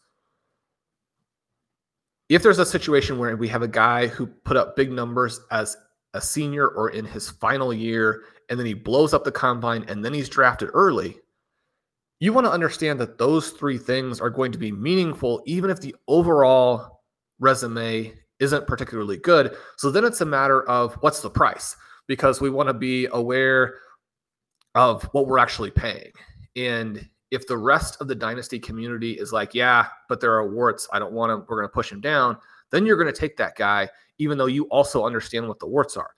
If 2.28 2.42
there's 2.42 2.58
a 2.58 2.66
situation 2.66 3.18
where 3.18 3.36
we 3.36 3.48
have 3.48 3.62
a 3.62 3.68
guy 3.68 4.08
who 4.08 4.26
put 4.26 4.56
up 4.56 4.76
big 4.76 4.90
numbers 4.90 5.40
as 5.50 5.76
a 6.12 6.20
senior 6.20 6.68
or 6.68 6.90
in 6.90 7.04
his 7.04 7.30
final 7.30 7.72
year, 7.72 8.24
and 8.48 8.58
then 8.58 8.66
he 8.66 8.74
blows 8.74 9.14
up 9.14 9.24
the 9.24 9.32
combine, 9.32 9.84
and 9.88 10.04
then 10.04 10.12
he's 10.12 10.28
drafted 10.28 10.70
early, 10.72 11.18
you 12.18 12.32
want 12.32 12.46
to 12.46 12.52
understand 12.52 12.98
that 13.00 13.18
those 13.18 13.50
three 13.50 13.78
things 13.78 14.20
are 14.20 14.30
going 14.30 14.50
to 14.50 14.58
be 14.58 14.72
meaningful, 14.72 15.42
even 15.46 15.70
if 15.70 15.80
the 15.80 15.94
overall 16.08 16.95
resume 17.38 18.12
isn't 18.38 18.66
particularly 18.66 19.16
good. 19.16 19.56
So 19.76 19.90
then 19.90 20.04
it's 20.04 20.20
a 20.20 20.26
matter 20.26 20.68
of 20.68 20.94
what's 21.00 21.20
the 21.20 21.30
price, 21.30 21.76
because 22.06 22.40
we 22.40 22.50
want 22.50 22.68
to 22.68 22.74
be 22.74 23.06
aware 23.12 23.74
of 24.74 25.04
what 25.12 25.26
we're 25.26 25.38
actually 25.38 25.70
paying. 25.70 26.12
And 26.54 27.08
if 27.30 27.46
the 27.46 27.56
rest 27.56 28.00
of 28.00 28.08
the 28.08 28.14
dynasty 28.14 28.58
community 28.58 29.12
is 29.12 29.32
like, 29.32 29.54
yeah, 29.54 29.86
but 30.08 30.20
there 30.20 30.34
are 30.34 30.52
warts, 30.52 30.88
I 30.92 30.98
don't 30.98 31.12
want 31.12 31.32
him, 31.32 31.44
we're 31.48 31.58
going 31.58 31.68
to 31.68 31.72
push 31.72 31.90
him 31.90 32.00
down, 32.00 32.36
then 32.70 32.86
you're 32.86 32.96
going 32.96 33.12
to 33.12 33.20
take 33.20 33.36
that 33.38 33.56
guy 33.56 33.88
even 34.18 34.38
though 34.38 34.46
you 34.46 34.64
also 34.64 35.04
understand 35.04 35.46
what 35.46 35.58
the 35.58 35.66
warts 35.66 35.96
are. 35.96 36.10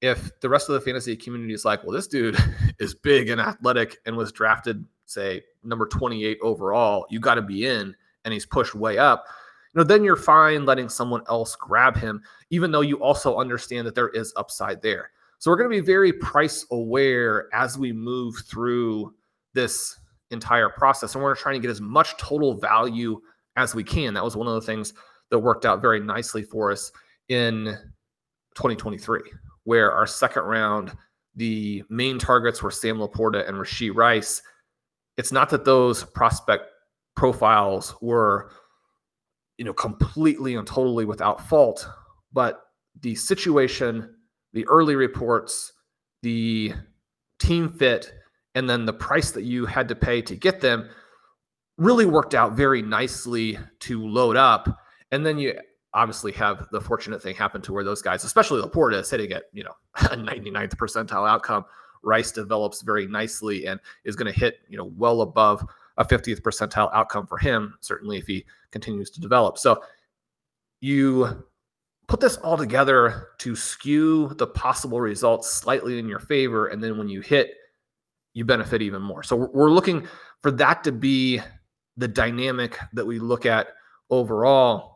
If 0.00 0.40
the 0.40 0.48
rest 0.48 0.68
of 0.68 0.74
the 0.74 0.80
fantasy 0.80 1.16
community 1.16 1.54
is 1.54 1.64
like, 1.64 1.82
well, 1.84 1.92
this 1.92 2.08
dude 2.08 2.36
is 2.78 2.94
big 2.94 3.28
and 3.28 3.40
athletic 3.40 3.98
and 4.06 4.16
was 4.16 4.32
drafted, 4.32 4.84
say, 5.06 5.42
number 5.62 5.86
28 5.86 6.38
overall, 6.42 7.06
you 7.10 7.20
got 7.20 7.34
to 7.34 7.42
be 7.42 7.66
in, 7.66 7.94
and 8.24 8.32
he's 8.32 8.46
pushed 8.46 8.74
way 8.74 8.98
up, 8.98 9.26
you 9.74 9.80
know, 9.80 9.84
then 9.84 10.04
you're 10.04 10.16
fine 10.16 10.66
letting 10.66 10.88
someone 10.88 11.22
else 11.28 11.56
grab 11.56 11.96
him, 11.96 12.22
even 12.50 12.70
though 12.70 12.82
you 12.82 13.02
also 13.02 13.38
understand 13.38 13.86
that 13.86 13.94
there 13.94 14.10
is 14.10 14.32
upside 14.36 14.82
there. 14.82 15.10
So 15.38 15.50
we're 15.50 15.56
going 15.56 15.70
to 15.70 15.80
be 15.80 15.84
very 15.84 16.12
price 16.12 16.66
aware 16.70 17.48
as 17.54 17.78
we 17.78 17.92
move 17.92 18.36
through 18.46 19.14
this 19.54 19.98
entire 20.30 20.68
process. 20.68 21.14
And 21.14 21.24
we're 21.24 21.34
trying 21.34 21.54
to 21.54 21.60
get 21.60 21.70
as 21.70 21.80
much 21.80 22.16
total 22.16 22.54
value 22.54 23.20
as 23.56 23.74
we 23.74 23.82
can. 23.82 24.14
That 24.14 24.24
was 24.24 24.36
one 24.36 24.46
of 24.46 24.54
the 24.54 24.60
things 24.60 24.94
that 25.30 25.38
worked 25.38 25.64
out 25.64 25.80
very 25.80 26.00
nicely 26.00 26.42
for 26.42 26.70
us 26.70 26.92
in 27.28 27.76
2023, 28.54 29.20
where 29.64 29.90
our 29.90 30.06
second 30.06 30.42
round, 30.44 30.92
the 31.34 31.82
main 31.88 32.18
targets 32.18 32.62
were 32.62 32.70
Sam 32.70 32.98
LaPorta 32.98 33.48
and 33.48 33.56
Rashee 33.56 33.94
Rice. 33.94 34.42
It's 35.16 35.32
not 35.32 35.48
that 35.50 35.64
those 35.64 36.04
prospect 36.04 36.66
profiles 37.16 37.94
were, 38.02 38.50
you 39.62 39.64
know, 39.64 39.72
completely 39.72 40.56
and 40.56 40.66
totally 40.66 41.04
without 41.04 41.48
fault, 41.48 41.88
but 42.32 42.64
the 43.00 43.14
situation, 43.14 44.12
the 44.52 44.66
early 44.66 44.96
reports, 44.96 45.72
the 46.22 46.72
team 47.38 47.68
fit, 47.70 48.12
and 48.56 48.68
then 48.68 48.86
the 48.86 48.92
price 48.92 49.30
that 49.30 49.44
you 49.44 49.64
had 49.64 49.86
to 49.86 49.94
pay 49.94 50.20
to 50.20 50.34
get 50.34 50.60
them 50.60 50.90
really 51.78 52.06
worked 52.06 52.34
out 52.34 52.54
very 52.54 52.82
nicely 52.82 53.56
to 53.78 54.04
load 54.04 54.36
up. 54.36 54.80
And 55.12 55.24
then 55.24 55.38
you 55.38 55.56
obviously 55.94 56.32
have 56.32 56.66
the 56.72 56.80
fortunate 56.80 57.22
thing 57.22 57.36
happen 57.36 57.62
to 57.62 57.72
where 57.72 57.84
those 57.84 58.02
guys, 58.02 58.24
especially 58.24 58.60
LaPorta, 58.60 59.00
is 59.00 59.10
hitting 59.10 59.30
at 59.30 59.44
you 59.52 59.62
know 59.62 59.74
a 59.94 60.16
99th 60.16 60.74
percentile 60.74 61.30
outcome. 61.30 61.64
Rice 62.02 62.32
develops 62.32 62.82
very 62.82 63.06
nicely 63.06 63.68
and 63.68 63.78
is 64.04 64.16
going 64.16 64.32
to 64.32 64.36
hit 64.36 64.56
you 64.68 64.76
know 64.76 64.90
well 64.96 65.20
above 65.20 65.64
a 65.96 66.04
50th 66.04 66.40
percentile 66.40 66.90
outcome 66.92 67.26
for 67.26 67.38
him. 67.38 67.74
Certainly, 67.80 68.18
if 68.18 68.26
he 68.26 68.44
continues 68.70 69.10
to 69.10 69.20
develop. 69.20 69.58
So 69.58 69.82
you 70.80 71.44
put 72.08 72.20
this 72.20 72.36
all 72.38 72.56
together 72.56 73.28
to 73.38 73.54
skew 73.54 74.28
the 74.34 74.46
possible 74.46 75.00
results 75.00 75.50
slightly 75.50 75.98
in 75.98 76.08
your 76.08 76.18
favor, 76.18 76.68
and 76.68 76.82
then 76.82 76.98
when 76.98 77.08
you 77.08 77.20
hit, 77.20 77.54
you 78.34 78.44
benefit 78.44 78.82
even 78.82 79.02
more. 79.02 79.22
So 79.22 79.36
we're 79.36 79.70
looking 79.70 80.06
for 80.40 80.50
that 80.52 80.82
to 80.84 80.92
be 80.92 81.40
the 81.96 82.08
dynamic 82.08 82.78
that 82.94 83.06
we 83.06 83.18
look 83.18 83.44
at 83.46 83.68
overall 84.08 84.92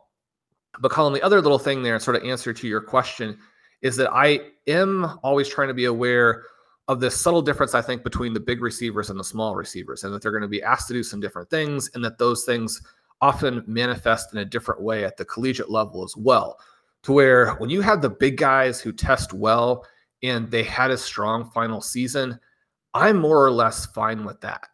but 0.79 0.91
Colm, 0.91 1.13
the 1.13 1.21
other 1.21 1.41
little 1.41 1.59
thing 1.59 1.83
there, 1.83 1.99
sort 1.99 2.17
of 2.17 2.23
answer 2.23 2.53
to 2.53 2.67
your 2.67 2.81
question, 2.81 3.37
is 3.81 3.95
that 3.97 4.11
I 4.11 4.39
am 4.67 5.19
always 5.23 5.47
trying 5.47 5.67
to 5.69 5.73
be 5.73 5.85
aware 5.85 6.43
of 6.87 6.99
this 6.99 7.19
subtle 7.19 7.41
difference, 7.41 7.75
I 7.75 7.81
think, 7.81 8.03
between 8.03 8.33
the 8.33 8.39
big 8.39 8.61
receivers 8.61 9.09
and 9.09 9.19
the 9.19 9.23
small 9.23 9.55
receivers, 9.55 10.03
and 10.03 10.13
that 10.13 10.21
they're 10.21 10.31
going 10.31 10.41
to 10.41 10.47
be 10.47 10.63
asked 10.63 10.87
to 10.87 10.93
do 10.93 11.03
some 11.03 11.19
different 11.19 11.49
things, 11.49 11.89
and 11.93 12.03
that 12.03 12.17
those 12.17 12.45
things 12.45 12.81
often 13.19 13.63
manifest 13.67 14.33
in 14.33 14.39
a 14.39 14.45
different 14.45 14.81
way 14.81 15.03
at 15.03 15.17
the 15.17 15.25
collegiate 15.25 15.71
level 15.71 16.03
as 16.03 16.15
well. 16.15 16.57
to 17.03 17.13
where 17.13 17.53
when 17.55 17.69
you 17.69 17.81
have 17.81 18.01
the 18.01 18.09
big 18.09 18.37
guys 18.37 18.81
who 18.81 18.91
test 18.91 19.33
well 19.33 19.85
and 20.23 20.51
they 20.51 20.63
had 20.63 20.91
a 20.91 20.97
strong 20.97 21.49
final 21.51 21.81
season, 21.81 22.37
I'm 22.93 23.17
more 23.17 23.45
or 23.45 23.51
less 23.51 23.85
fine 23.87 24.25
with 24.25 24.41
that. 24.41 24.67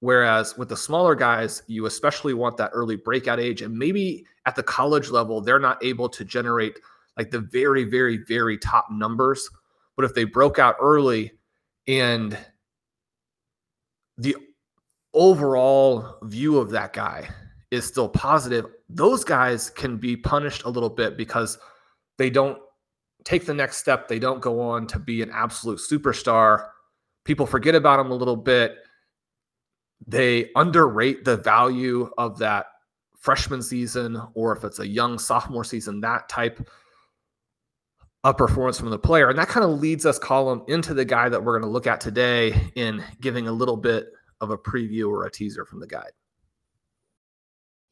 Whereas 0.00 0.56
with 0.56 0.68
the 0.68 0.76
smaller 0.76 1.14
guys, 1.14 1.62
you 1.66 1.86
especially 1.86 2.34
want 2.34 2.56
that 2.58 2.70
early 2.72 2.96
breakout 2.96 3.40
age. 3.40 3.62
And 3.62 3.76
maybe 3.76 4.24
at 4.44 4.54
the 4.54 4.62
college 4.62 5.10
level, 5.10 5.40
they're 5.40 5.58
not 5.58 5.84
able 5.84 6.08
to 6.10 6.24
generate 6.24 6.78
like 7.18 7.30
the 7.30 7.40
very, 7.40 7.84
very, 7.84 8.18
very 8.18 8.56
top 8.58 8.86
numbers. 8.90 9.48
But 9.96 10.04
if 10.04 10.14
they 10.14 10.24
broke 10.24 10.58
out 10.58 10.76
early 10.80 11.32
and 11.86 12.36
the 14.18 14.36
overall 15.14 16.18
view 16.22 16.58
of 16.58 16.70
that 16.70 16.92
guy 16.92 17.28
is 17.70 17.84
still 17.84 18.08
positive, 18.08 18.66
those 18.88 19.24
guys 19.24 19.70
can 19.70 19.96
be 19.96 20.16
punished 20.16 20.64
a 20.64 20.70
little 20.70 20.90
bit 20.90 21.16
because 21.16 21.58
they 22.18 22.30
don't 22.30 22.58
take 23.24 23.44
the 23.44 23.54
next 23.54 23.78
step. 23.78 24.08
They 24.08 24.18
don't 24.18 24.40
go 24.40 24.60
on 24.60 24.86
to 24.88 24.98
be 24.98 25.22
an 25.22 25.30
absolute 25.32 25.80
superstar. 25.80 26.68
People 27.24 27.46
forget 27.46 27.74
about 27.74 27.96
them 27.96 28.12
a 28.12 28.14
little 28.14 28.36
bit. 28.36 28.76
They 30.06 30.50
underrate 30.54 31.24
the 31.24 31.36
value 31.36 32.10
of 32.18 32.38
that 32.38 32.66
freshman 33.18 33.62
season, 33.62 34.20
or 34.34 34.56
if 34.56 34.62
it's 34.62 34.78
a 34.78 34.86
young 34.86 35.18
sophomore 35.18 35.64
season, 35.64 36.00
that 36.02 36.28
type 36.28 36.68
performance 38.34 38.78
from 38.78 38.90
the 38.90 38.98
player. 38.98 39.28
And 39.28 39.38
that 39.38 39.48
kind 39.48 39.64
of 39.64 39.78
leads 39.78 40.06
us, 40.06 40.18
Colm, 40.18 40.68
into 40.68 40.94
the 40.94 41.04
guy 41.04 41.28
that 41.28 41.44
we're 41.44 41.58
going 41.58 41.68
to 41.68 41.72
look 41.72 41.86
at 41.86 42.00
today 42.00 42.70
in 42.74 43.02
giving 43.20 43.46
a 43.48 43.52
little 43.52 43.76
bit 43.76 44.06
of 44.40 44.50
a 44.50 44.58
preview 44.58 45.08
or 45.08 45.24
a 45.24 45.30
teaser 45.30 45.64
from 45.64 45.80
the 45.80 45.86
guide. 45.86 46.12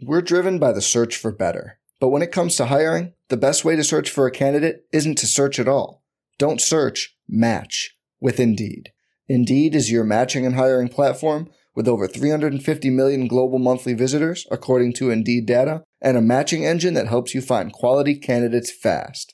We're 0.00 0.22
driven 0.22 0.58
by 0.58 0.72
the 0.72 0.82
search 0.82 1.16
for 1.16 1.32
better. 1.32 1.78
But 2.00 2.08
when 2.08 2.22
it 2.22 2.32
comes 2.32 2.56
to 2.56 2.66
hiring, 2.66 3.14
the 3.28 3.36
best 3.36 3.64
way 3.64 3.76
to 3.76 3.84
search 3.84 4.10
for 4.10 4.26
a 4.26 4.30
candidate 4.30 4.84
isn't 4.92 5.16
to 5.18 5.26
search 5.26 5.58
at 5.58 5.68
all. 5.68 6.02
Don't 6.38 6.60
search, 6.60 7.16
match 7.28 7.96
with 8.20 8.40
Indeed. 8.40 8.92
Indeed 9.28 9.74
is 9.74 9.90
your 9.90 10.04
matching 10.04 10.44
and 10.44 10.56
hiring 10.56 10.88
platform 10.88 11.48
with 11.74 11.88
over 11.88 12.06
350 12.06 12.90
million 12.90 13.26
global 13.26 13.58
monthly 13.58 13.94
visitors, 13.94 14.46
according 14.50 14.92
to 14.94 15.10
Indeed 15.10 15.46
data, 15.46 15.84
and 16.00 16.16
a 16.16 16.22
matching 16.22 16.64
engine 16.64 16.94
that 16.94 17.08
helps 17.08 17.34
you 17.34 17.40
find 17.40 17.72
quality 17.72 18.16
candidates 18.16 18.70
fast. 18.70 19.33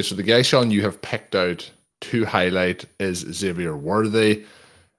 Okay, 0.00 0.08
so 0.08 0.14
the 0.14 0.22
guy, 0.22 0.40
Shawn, 0.40 0.70
you 0.70 0.80
have 0.80 1.02
picked 1.02 1.34
out 1.34 1.70
to 2.00 2.24
highlight 2.24 2.86
is 2.98 3.18
Xavier 3.18 3.76
Worthy. 3.76 4.46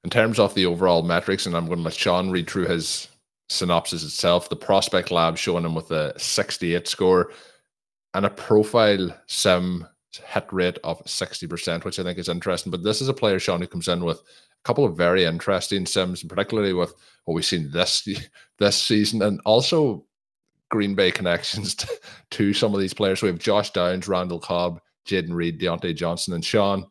In 0.04 0.12
terms 0.12 0.38
of 0.38 0.54
the 0.54 0.68
overall 0.68 1.02
metrics, 1.02 1.48
and 1.48 1.58
I'm 1.58 1.66
going 1.66 1.80
to 1.80 1.86
let 1.86 1.96
Shawn 1.96 2.30
read 2.30 2.48
through 2.48 2.68
his 2.68 3.08
synopsis 3.50 4.04
itself. 4.04 4.50
The 4.50 4.56
prospect 4.56 5.10
lab 5.10 5.40
showing 5.40 5.66
him 5.66 5.74
with 5.74 5.90
a 5.90 6.14
68 6.20 6.88
score 6.88 7.32
and 8.14 8.28
a 8.28 8.30
profile 8.30 9.10
sim 9.26 9.88
hit 10.24 10.46
rate 10.52 10.78
of 10.84 11.04
60%, 11.06 11.84
which 11.84 11.98
I 11.98 12.04
think 12.04 12.20
is 12.20 12.30
interesting. 12.30 12.70
But 12.70 12.84
this 12.84 13.02
is 13.02 13.10
a 13.10 13.14
player, 13.14 13.40
Shawn, 13.40 13.62
who 13.62 13.66
comes 13.66 13.88
in 13.88 14.04
with 14.04 14.20
a 14.20 14.64
couple 14.66 14.86
of 14.86 14.98
very 14.98 15.26
interesting 15.26 15.88
sims, 15.88 16.22
particularly 16.22 16.74
with 16.74 16.94
what 17.26 17.34
we've 17.34 17.44
seen 17.44 17.72
this 17.72 18.08
this 18.60 18.78
season, 18.78 19.24
and 19.24 19.42
also 19.46 20.06
Green 20.70 20.94
Bay 20.94 21.10
connections 21.10 21.74
to, 21.78 21.90
to 22.30 22.54
some 22.54 22.76
of 22.76 22.80
these 22.80 22.94
players. 22.94 23.24
We 23.24 23.30
have 23.30 23.40
Josh 23.40 23.72
Downs, 23.72 24.08
Randall 24.08 24.40
Cobb, 24.40 24.80
Jayden 25.08 25.34
Reed, 25.34 25.60
Diontae 25.60 25.96
Johnson, 25.96 26.34
and 26.34 26.44
Shawn. 26.44 26.86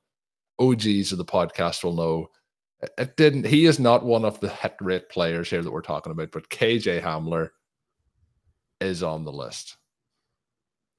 OGs 0.59 1.13
of 1.13 1.19
the 1.19 1.25
podcast 1.25 1.83
will 1.83 1.95
know 1.95 2.29
it 2.99 3.17
didn't. 3.17 3.47
He 3.47 3.67
is 3.67 3.79
not 3.79 4.05
one 4.05 4.25
of 4.25 4.41
the 4.41 4.49
hit 4.49 4.75
rate 4.81 5.09
players 5.09 5.51
here 5.51 5.63
that 5.63 5.71
we're 5.71 5.83
talking 5.83 6.13
about, 6.13 6.31
but 6.33 6.49
KJ 6.49 7.03
Hamler 7.03 7.51
is 8.81 9.03
on 9.03 9.25
the 9.25 9.33
list. 9.33 9.77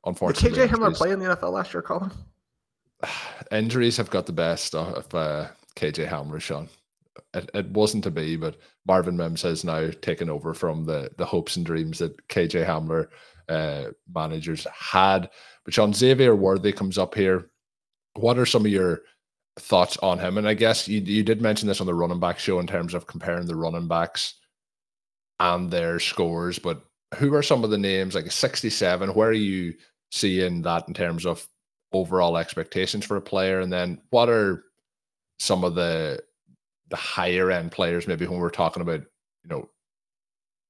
Unfortunately, 0.06 0.58
Did 0.58 0.70
KJ 0.70 0.74
Hamler 0.74 0.96
play 0.96 1.12
in 1.12 1.20
the 1.20 1.36
NFL 1.36 1.54
last 1.54 1.74
year, 1.74 1.84
Colm? 1.84 2.12
Injuries 3.52 3.98
have 3.98 4.10
got 4.10 4.26
the 4.26 4.32
best 4.32 4.76
of 4.76 5.14
uh, 5.14 5.48
KJ 5.76 6.08
Hamler, 6.08 6.40
Shawn. 6.40 6.70
It, 7.34 7.50
it 7.54 7.70
wasn't 7.72 8.04
to 8.06 8.12
be, 8.12 8.36
but 8.36 8.58
Marvin 8.86 9.18
Mims 9.18 9.42
has 9.42 9.64
now 9.64 9.90
taken 10.02 10.30
over 10.30 10.54
from 10.54 10.86
the 10.86 11.12
the 11.18 11.26
hopes 11.26 11.56
and 11.56 11.66
dreams 11.66 12.00
that 12.00 12.28
KJ 12.30 12.66
Hamler 12.66 13.08
uh, 13.50 13.92
managers 14.14 14.66
had. 14.74 15.30
But 15.66 15.74
Shawn 15.74 15.94
Xavier 15.94 16.36
Worthy 16.36 16.72
comes 16.72 16.98
up 16.98 17.16
here. 17.16 17.50
What 18.16 18.38
are 18.38 18.46
some 18.46 18.66
of 18.66 18.72
your 18.72 19.02
thoughts 19.58 19.98
on 19.98 20.20
him? 20.20 20.38
And 20.38 20.48
I 20.48 20.54
guess 20.54 20.88
you, 20.88 21.02
you 21.02 21.24
did 21.24 21.42
mention 21.42 21.68
this 21.68 21.82
on 21.82 21.88
the 21.88 21.94
running 21.94 22.20
back 22.20 22.40
show 22.40 22.60
in 22.60 22.68
terms 22.68 22.94
of 22.94 23.08
comparing 23.08 23.46
the 23.46 23.56
running 23.56 23.88
backs 23.88 24.36
and 25.40 25.70
their 25.72 26.00
scores, 26.00 26.60
but 26.60 26.84
who 27.16 27.34
are 27.34 27.44
some 27.44 27.64
of 27.64 27.70
the 27.70 27.78
names 27.78 28.16
like 28.16 28.32
67? 28.32 29.14
Where 29.14 29.30
are 29.30 29.34
you 29.34 29.74
seeing 30.12 30.62
that 30.62 30.88
in 30.88 30.94
terms 30.94 31.26
of 31.26 31.46
overall 31.94 32.38
expectations 32.38 33.06
for 33.06 33.18
a 33.18 33.22
player? 33.22 33.60
And 33.60 33.72
then 33.72 34.02
what 34.10 34.30
are 34.30 34.64
some 35.40 35.64
of 35.64 35.76
the 35.76 36.22
the 36.90 36.96
higher 36.98 37.50
end 37.50 37.72
players, 37.72 38.08
maybe 38.08 38.28
when 38.28 38.40
we're 38.40 38.50
talking 38.50 38.82
about, 38.82 39.00
you 39.00 39.50
know, 39.50 39.70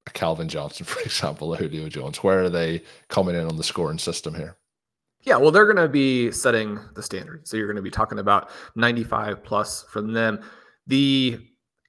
a 0.08 0.12
Calvin 0.12 0.48
Johnson, 0.48 0.86
for 0.88 1.02
example, 1.02 1.54
a 1.54 1.58
Julio 1.58 1.90
Jones, 1.90 2.24
where 2.24 2.44
are 2.44 2.50
they 2.50 2.84
coming 3.10 3.36
in 3.36 3.48
on 3.48 3.58
the 3.58 3.64
scoring 3.64 3.98
system 3.98 4.34
here? 4.34 4.58
Yeah, 5.24 5.38
well, 5.38 5.52
they're 5.52 5.72
going 5.72 5.76
to 5.76 5.88
be 5.88 6.32
setting 6.32 6.80
the 6.96 7.04
standard. 7.04 7.48
So 7.48 7.56
you're 7.56 7.68
going 7.68 7.76
to 7.76 7.82
be 7.82 7.92
talking 7.92 8.20
about 8.20 8.50
95 8.76 9.44
plus 9.44 9.84
from 9.84 10.14
them. 10.14 10.40
The 10.88 11.40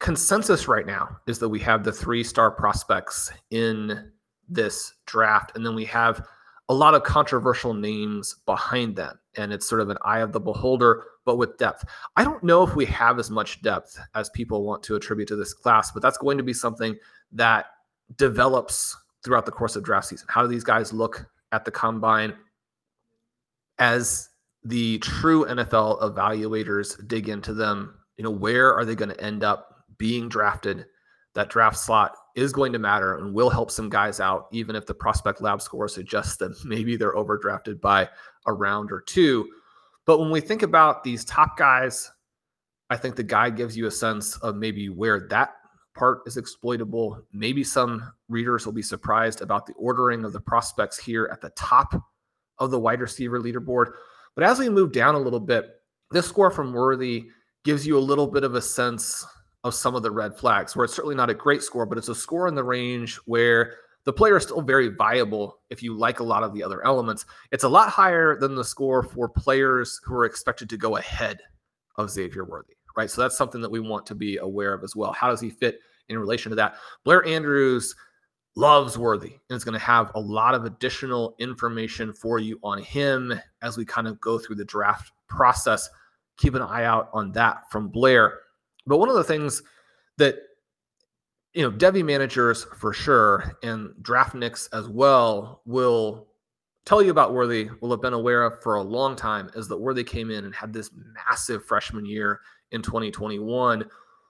consensus 0.00 0.68
right 0.68 0.86
now 0.86 1.16
is 1.26 1.38
that 1.38 1.48
we 1.48 1.60
have 1.60 1.84
the 1.84 1.92
three 1.92 2.22
star 2.24 2.50
prospects 2.50 3.32
in 3.50 4.10
this 4.48 4.92
draft, 5.06 5.52
and 5.54 5.64
then 5.64 5.74
we 5.74 5.84
have 5.86 6.26
a 6.68 6.74
lot 6.74 6.94
of 6.94 7.02
controversial 7.04 7.72
names 7.74 8.36
behind 8.46 8.96
them. 8.96 9.18
And 9.36 9.52
it's 9.52 9.66
sort 9.66 9.80
of 9.80 9.88
an 9.88 9.96
eye 10.02 10.20
of 10.20 10.32
the 10.32 10.40
beholder, 10.40 11.04
but 11.24 11.36
with 11.36 11.56
depth. 11.56 11.84
I 12.16 12.24
don't 12.24 12.42
know 12.42 12.62
if 12.62 12.76
we 12.76 12.84
have 12.86 13.18
as 13.18 13.30
much 13.30 13.62
depth 13.62 13.98
as 14.14 14.28
people 14.30 14.62
want 14.64 14.82
to 14.84 14.96
attribute 14.96 15.28
to 15.28 15.36
this 15.36 15.54
class, 15.54 15.90
but 15.90 16.02
that's 16.02 16.18
going 16.18 16.36
to 16.36 16.44
be 16.44 16.52
something 16.52 16.96
that 17.32 17.66
develops 18.16 18.96
throughout 19.24 19.46
the 19.46 19.52
course 19.52 19.74
of 19.74 19.84
draft 19.84 20.08
season. 20.08 20.26
How 20.28 20.42
do 20.42 20.48
these 20.48 20.64
guys 20.64 20.92
look 20.92 21.26
at 21.52 21.64
the 21.64 21.70
combine? 21.70 22.34
As 23.78 24.28
the 24.64 24.98
true 24.98 25.44
NFL 25.44 26.00
evaluators 26.02 27.06
dig 27.08 27.28
into 27.28 27.52
them, 27.54 27.94
you 28.16 28.24
know, 28.24 28.30
where 28.30 28.74
are 28.74 28.84
they 28.84 28.94
going 28.94 29.08
to 29.10 29.20
end 29.20 29.42
up 29.42 29.84
being 29.98 30.28
drafted? 30.28 30.86
That 31.34 31.48
draft 31.48 31.78
slot 31.78 32.14
is 32.36 32.52
going 32.52 32.72
to 32.74 32.78
matter 32.78 33.16
and 33.16 33.32
will 33.32 33.48
help 33.48 33.70
some 33.70 33.88
guys 33.88 34.20
out, 34.20 34.48
even 34.52 34.76
if 34.76 34.84
the 34.84 34.94
prospect 34.94 35.40
lab 35.40 35.62
score 35.62 35.88
suggests 35.88 36.36
that 36.36 36.54
maybe 36.64 36.96
they're 36.96 37.14
overdrafted 37.14 37.80
by 37.80 38.08
a 38.46 38.52
round 38.52 38.92
or 38.92 39.00
two. 39.00 39.48
But 40.04 40.18
when 40.18 40.30
we 40.30 40.40
think 40.40 40.62
about 40.62 41.04
these 41.04 41.24
top 41.24 41.56
guys, 41.56 42.10
I 42.90 42.96
think 42.96 43.16
the 43.16 43.22
guide 43.22 43.56
gives 43.56 43.76
you 43.76 43.86
a 43.86 43.90
sense 43.90 44.36
of 44.38 44.56
maybe 44.56 44.90
where 44.90 45.26
that 45.30 45.54
part 45.94 46.20
is 46.26 46.36
exploitable. 46.36 47.22
Maybe 47.32 47.64
some 47.64 48.12
readers 48.28 48.66
will 48.66 48.72
be 48.72 48.82
surprised 48.82 49.40
about 49.40 49.66
the 49.66 49.74
ordering 49.74 50.24
of 50.24 50.32
the 50.32 50.40
prospects 50.40 50.98
here 50.98 51.28
at 51.32 51.40
the 51.40 51.50
top 51.50 51.94
of 52.58 52.70
the 52.70 52.78
wide 52.78 53.00
receiver 53.00 53.40
leaderboard. 53.40 53.92
But 54.34 54.44
as 54.44 54.58
we 54.58 54.68
move 54.68 54.92
down 54.92 55.14
a 55.14 55.20
little 55.20 55.40
bit, 55.40 55.70
this 56.10 56.26
score 56.26 56.50
from 56.50 56.72
Worthy 56.72 57.26
gives 57.64 57.86
you 57.86 57.96
a 57.96 58.00
little 58.00 58.26
bit 58.26 58.44
of 58.44 58.54
a 58.54 58.62
sense 58.62 59.24
of 59.64 59.74
some 59.74 59.94
of 59.94 60.02
the 60.02 60.10
red 60.10 60.36
flags, 60.36 60.74
where 60.74 60.84
it's 60.84 60.94
certainly 60.94 61.14
not 61.14 61.30
a 61.30 61.34
great 61.34 61.62
score, 61.62 61.86
but 61.86 61.98
it's 61.98 62.08
a 62.08 62.14
score 62.14 62.48
in 62.48 62.54
the 62.54 62.64
range 62.64 63.16
where 63.26 63.76
the 64.04 64.12
player 64.12 64.36
is 64.36 64.42
still 64.42 64.60
very 64.60 64.88
viable 64.88 65.58
if 65.70 65.82
you 65.82 65.96
like 65.96 66.18
a 66.18 66.24
lot 66.24 66.42
of 66.42 66.52
the 66.52 66.62
other 66.62 66.84
elements. 66.84 67.24
It's 67.52 67.64
a 67.64 67.68
lot 67.68 67.88
higher 67.88 68.36
than 68.36 68.56
the 68.56 68.64
score 68.64 69.02
for 69.02 69.28
players 69.28 70.00
who 70.04 70.14
are 70.14 70.24
expected 70.24 70.68
to 70.70 70.76
go 70.76 70.96
ahead 70.96 71.40
of 71.96 72.10
Xavier 72.10 72.44
Worthy, 72.44 72.74
right? 72.96 73.08
So 73.08 73.20
that's 73.20 73.38
something 73.38 73.60
that 73.60 73.70
we 73.70 73.78
want 73.78 74.04
to 74.06 74.14
be 74.16 74.38
aware 74.38 74.74
of 74.74 74.82
as 74.82 74.96
well. 74.96 75.12
How 75.12 75.30
does 75.30 75.40
he 75.40 75.50
fit 75.50 75.78
in 76.08 76.18
relation 76.18 76.50
to 76.50 76.56
that? 76.56 76.74
Blair 77.04 77.24
Andrews 77.24 77.94
loves 78.54 78.98
Worthy 78.98 79.38
and 79.48 79.56
is 79.56 79.64
going 79.64 79.78
to 79.78 79.84
have 79.84 80.10
a 80.14 80.20
lot 80.20 80.54
of 80.54 80.64
additional 80.64 81.34
information 81.38 82.12
for 82.12 82.38
you 82.38 82.58
on 82.62 82.82
him 82.82 83.32
as 83.62 83.76
we 83.76 83.84
kind 83.84 84.06
of 84.06 84.20
go 84.20 84.38
through 84.38 84.56
the 84.56 84.64
draft 84.64 85.12
process. 85.28 85.88
Keep 86.36 86.54
an 86.54 86.62
eye 86.62 86.84
out 86.84 87.08
on 87.12 87.32
that 87.32 87.70
from 87.70 87.88
Blair. 87.88 88.40
But 88.86 88.98
one 88.98 89.08
of 89.08 89.14
the 89.14 89.24
things 89.24 89.62
that 90.18 90.36
you 91.54 91.62
know, 91.62 91.70
Devy 91.70 92.04
managers 92.04 92.64
for 92.78 92.92
sure 92.92 93.56
and 93.62 93.90
draftniks 94.00 94.68
as 94.72 94.88
well 94.88 95.60
will 95.66 96.28
tell 96.84 97.02
you 97.02 97.10
about 97.10 97.34
Worthy, 97.34 97.68
will 97.80 97.90
have 97.90 98.00
been 98.00 98.14
aware 98.14 98.42
of 98.42 98.62
for 98.62 98.76
a 98.76 98.82
long 98.82 99.14
time, 99.16 99.50
is 99.54 99.68
that 99.68 99.76
Worthy 99.76 100.02
came 100.02 100.30
in 100.30 100.44
and 100.44 100.54
had 100.54 100.72
this 100.72 100.90
massive 101.28 101.64
freshman 101.64 102.06
year 102.06 102.40
in 102.72 102.82
2021 102.82 103.84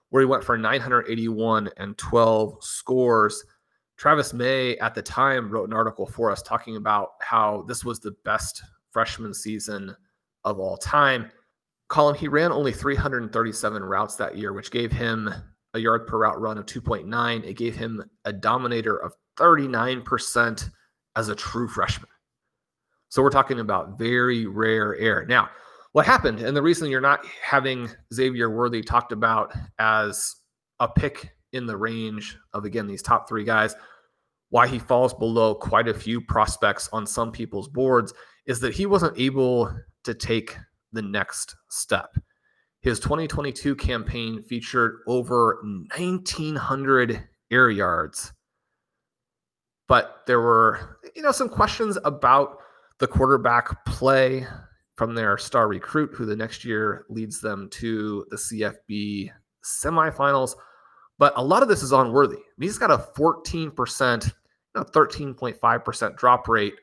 where 0.09 0.21
he 0.21 0.27
went 0.27 0.43
for 0.43 0.57
981 0.57 1.69
and 1.77 1.97
12 1.97 2.63
scores. 2.63 3.43
Travis 4.03 4.33
May 4.33 4.75
at 4.79 4.93
the 4.93 5.01
time 5.01 5.49
wrote 5.49 5.69
an 5.69 5.73
article 5.73 6.05
for 6.05 6.29
us 6.29 6.41
talking 6.41 6.75
about 6.75 7.11
how 7.21 7.63
this 7.69 7.85
was 7.85 8.01
the 8.01 8.13
best 8.25 8.61
freshman 8.91 9.33
season 9.33 9.95
of 10.43 10.59
all 10.59 10.75
time. 10.75 11.31
Colm, 11.89 12.13
he 12.13 12.27
ran 12.27 12.51
only 12.51 12.73
337 12.73 13.81
routes 13.81 14.17
that 14.17 14.37
year, 14.37 14.51
which 14.51 14.71
gave 14.71 14.91
him 14.91 15.33
a 15.73 15.79
yard 15.79 16.05
per 16.05 16.17
route 16.17 16.41
run 16.41 16.57
of 16.57 16.65
2.9. 16.65 17.45
It 17.45 17.53
gave 17.53 17.77
him 17.77 18.03
a 18.25 18.33
dominator 18.33 18.97
of 18.97 19.13
39% 19.37 20.69
as 21.15 21.29
a 21.29 21.35
true 21.35 21.69
freshman. 21.69 22.09
So 23.07 23.21
we're 23.21 23.29
talking 23.29 23.61
about 23.61 23.97
very 23.97 24.47
rare 24.47 24.97
air. 24.97 25.25
Now, 25.29 25.49
what 25.93 26.05
happened, 26.05 26.41
and 26.41 26.57
the 26.57 26.61
reason 26.61 26.91
you're 26.91 26.99
not 26.99 27.25
having 27.41 27.89
Xavier 28.13 28.49
Worthy 28.49 28.81
talked 28.81 29.13
about 29.13 29.53
as 29.79 30.35
a 30.81 30.89
pick 30.89 31.37
in 31.53 31.65
the 31.65 31.77
range 31.77 32.37
of, 32.51 32.65
again, 32.65 32.85
these 32.85 33.01
top 33.01 33.29
three 33.29 33.45
guys, 33.45 33.75
why 34.53 34.67
he 34.67 34.77
falls 34.77 35.15
below 35.15 35.55
quite 35.55 35.87
a 35.87 35.93
few 35.95 36.21
prospects 36.21 36.87
on 36.93 37.07
some 37.07 37.31
people's 37.31 37.67
boards 37.67 38.13
is 38.45 38.59
that 38.59 38.71
he 38.71 38.85
wasn't 38.85 39.19
able 39.19 39.75
to 40.03 40.13
take 40.13 40.55
the 40.91 41.01
next 41.01 41.55
step. 41.71 42.15
His 42.81 42.99
2022 42.99 43.75
campaign 43.75 44.43
featured 44.43 44.99
over 45.07 45.59
1,900 45.97 47.27
air 47.49 47.71
yards. 47.71 48.31
But 49.87 50.21
there 50.27 50.39
were, 50.39 50.99
you 51.15 51.23
know, 51.23 51.31
some 51.31 51.49
questions 51.49 51.97
about 52.05 52.59
the 52.99 53.07
quarterback 53.07 53.83
play 53.87 54.45
from 54.97 55.15
their 55.15 55.35
star 55.39 55.67
recruit, 55.67 56.11
who 56.13 56.27
the 56.27 56.35
next 56.35 56.63
year 56.63 57.07
leads 57.09 57.41
them 57.41 57.69
to 57.71 58.23
the 58.29 58.37
CFB 58.37 59.31
semifinals. 59.65 60.53
But 61.17 61.33
a 61.37 61.43
lot 61.43 61.63
of 61.63 61.69
this 61.69 61.81
is 61.81 61.91
on 61.91 62.11
Worthy. 62.11 62.37
He's 62.59 62.77
got 62.77 62.91
a 62.91 62.99
14%, 63.17 64.31
know, 64.75 64.83
13.5% 64.83 66.17
drop 66.17 66.47
rate, 66.47 66.75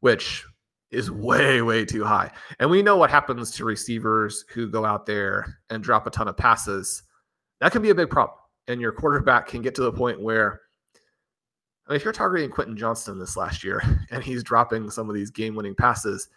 which 0.00 0.44
is 0.90 1.10
way, 1.10 1.60
way 1.62 1.84
too 1.84 2.04
high. 2.04 2.30
And 2.58 2.70
we 2.70 2.82
know 2.82 2.96
what 2.96 3.10
happens 3.10 3.50
to 3.52 3.64
receivers 3.64 4.44
who 4.52 4.68
go 4.68 4.84
out 4.84 5.06
there 5.06 5.58
and 5.70 5.82
drop 5.82 6.06
a 6.06 6.10
ton 6.10 6.28
of 6.28 6.36
passes. 6.36 7.02
That 7.60 7.72
can 7.72 7.82
be 7.82 7.90
a 7.90 7.94
big 7.94 8.10
problem. 8.10 8.38
And 8.68 8.80
your 8.80 8.92
quarterback 8.92 9.48
can 9.48 9.60
get 9.60 9.74
to 9.74 9.82
the 9.82 9.92
point 9.92 10.20
where, 10.20 10.62
I 11.86 11.92
mean, 11.92 11.96
if 11.96 12.04
you're 12.04 12.12
targeting 12.12 12.50
Quentin 12.50 12.76
Johnston 12.76 13.18
this 13.18 13.36
last 13.36 13.62
year 13.62 13.82
and 14.10 14.22
he's 14.22 14.42
dropping 14.42 14.90
some 14.90 15.08
of 15.08 15.14
these 15.14 15.30
game 15.30 15.54
winning 15.54 15.74
passes, 15.74 16.28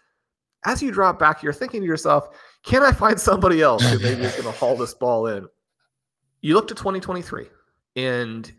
as 0.66 0.82
you 0.82 0.92
drop 0.92 1.20
back, 1.20 1.44
you're 1.44 1.54
thinking 1.54 1.82
to 1.82 1.88
yourself, 1.88 2.30
can 2.64 2.84
I 2.84 2.92
find 2.92 3.20
somebody 3.20 3.62
else 3.62 3.88
who 3.90 4.00
maybe 4.00 4.24
is 4.24 4.34
going 4.34 4.44
to 4.44 4.52
haul 4.52 4.76
this 4.76 4.94
ball 4.94 5.28
in? 5.28 5.48
You 6.42 6.56
look 6.56 6.68
to 6.68 6.76
2023, 6.76 7.48
and 7.96 8.52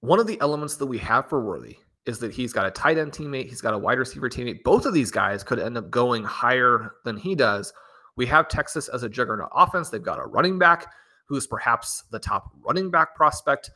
one 0.00 0.18
of 0.18 0.26
the 0.26 0.40
elements 0.40 0.76
that 0.76 0.86
we 0.86 0.98
have 0.98 1.28
for 1.28 1.44
Worthy 1.44 1.76
is 2.06 2.18
that 2.18 2.32
he's 2.32 2.52
got 2.52 2.66
a 2.66 2.70
tight 2.70 2.98
end 2.98 3.12
teammate, 3.12 3.48
he's 3.48 3.60
got 3.60 3.74
a 3.74 3.78
wide 3.78 3.98
receiver 3.98 4.28
teammate. 4.28 4.62
Both 4.64 4.86
of 4.86 4.94
these 4.94 5.10
guys 5.10 5.44
could 5.44 5.58
end 5.58 5.76
up 5.76 5.90
going 5.90 6.24
higher 6.24 6.92
than 7.04 7.16
he 7.16 7.34
does. 7.34 7.72
We 8.16 8.26
have 8.26 8.48
Texas 8.48 8.88
as 8.88 9.02
a 9.02 9.08
juggernaut 9.08 9.50
offense. 9.54 9.88
They've 9.88 10.02
got 10.02 10.18
a 10.18 10.26
running 10.26 10.58
back 10.58 10.92
who's 11.26 11.46
perhaps 11.46 12.04
the 12.10 12.18
top 12.18 12.50
running 12.64 12.90
back 12.90 13.14
prospect. 13.14 13.70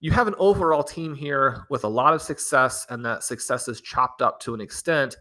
You 0.00 0.12
have 0.12 0.28
an 0.28 0.34
overall 0.38 0.84
team 0.84 1.14
here 1.14 1.66
with 1.70 1.84
a 1.84 1.88
lot 1.88 2.14
of 2.14 2.22
success, 2.22 2.86
and 2.88 3.04
that 3.04 3.24
success 3.24 3.66
is 3.66 3.80
chopped 3.80 4.22
up 4.22 4.38
to 4.40 4.54
an 4.54 4.60
extent. 4.60 5.16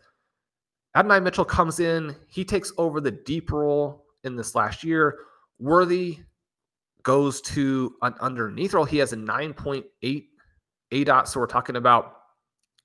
Adonai 0.96 1.20
Mitchell 1.20 1.46
comes 1.46 1.80
in, 1.80 2.16
he 2.28 2.46
takes 2.46 2.72
over 2.78 3.02
the 3.02 3.12
deep 3.12 3.52
role 3.52 4.06
in 4.24 4.36
this 4.36 4.54
last 4.54 4.84
year. 4.84 5.18
Worthy 5.60 6.20
goes 7.04 7.42
to 7.42 7.96
an 8.02 8.14
underneath 8.20 8.74
role. 8.74 8.86
He 8.86 8.98
has 8.98 9.14
a 9.14 9.16
9.8 9.16 9.84
ADOT. 10.92 11.28
So 11.28 11.40
we're 11.40 11.48
talking 11.48 11.76
about 11.76 12.17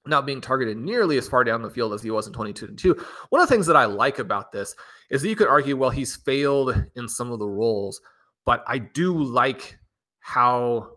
not 0.06 0.26
being 0.26 0.40
targeted 0.40 0.76
nearly 0.76 1.16
as 1.18 1.28
far 1.28 1.44
down 1.44 1.62
the 1.62 1.70
field 1.70 1.92
as 1.92 2.02
he 2.02 2.10
was 2.10 2.26
in 2.26 2.32
22 2.32 2.66
and 2.66 2.78
2. 2.78 3.04
One 3.28 3.40
of 3.40 3.48
the 3.48 3.54
things 3.54 3.66
that 3.66 3.76
I 3.76 3.84
like 3.84 4.18
about 4.18 4.52
this 4.52 4.74
is 5.10 5.22
that 5.22 5.28
you 5.28 5.36
could 5.36 5.48
argue, 5.48 5.76
well, 5.76 5.90
he's 5.90 6.16
failed 6.16 6.82
in 6.96 7.08
some 7.08 7.30
of 7.30 7.38
the 7.38 7.48
roles, 7.48 8.00
but 8.44 8.64
I 8.66 8.78
do 8.78 9.22
like 9.22 9.78
how 10.20 10.96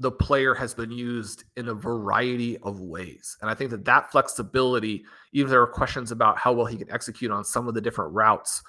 the 0.00 0.10
player 0.10 0.52
has 0.54 0.74
been 0.74 0.90
used 0.90 1.44
in 1.56 1.68
a 1.68 1.74
variety 1.74 2.58
of 2.58 2.80
ways. 2.80 3.36
And 3.40 3.48
I 3.48 3.54
think 3.54 3.70
that 3.70 3.84
that 3.84 4.10
flexibility, 4.10 5.04
even 5.32 5.46
if 5.46 5.50
there 5.50 5.62
are 5.62 5.66
questions 5.66 6.10
about 6.10 6.38
how 6.38 6.52
well 6.52 6.66
he 6.66 6.76
can 6.76 6.90
execute 6.90 7.30
on 7.30 7.44
some 7.44 7.68
of 7.68 7.74
the 7.74 7.80
different 7.80 8.12
routes, 8.12 8.62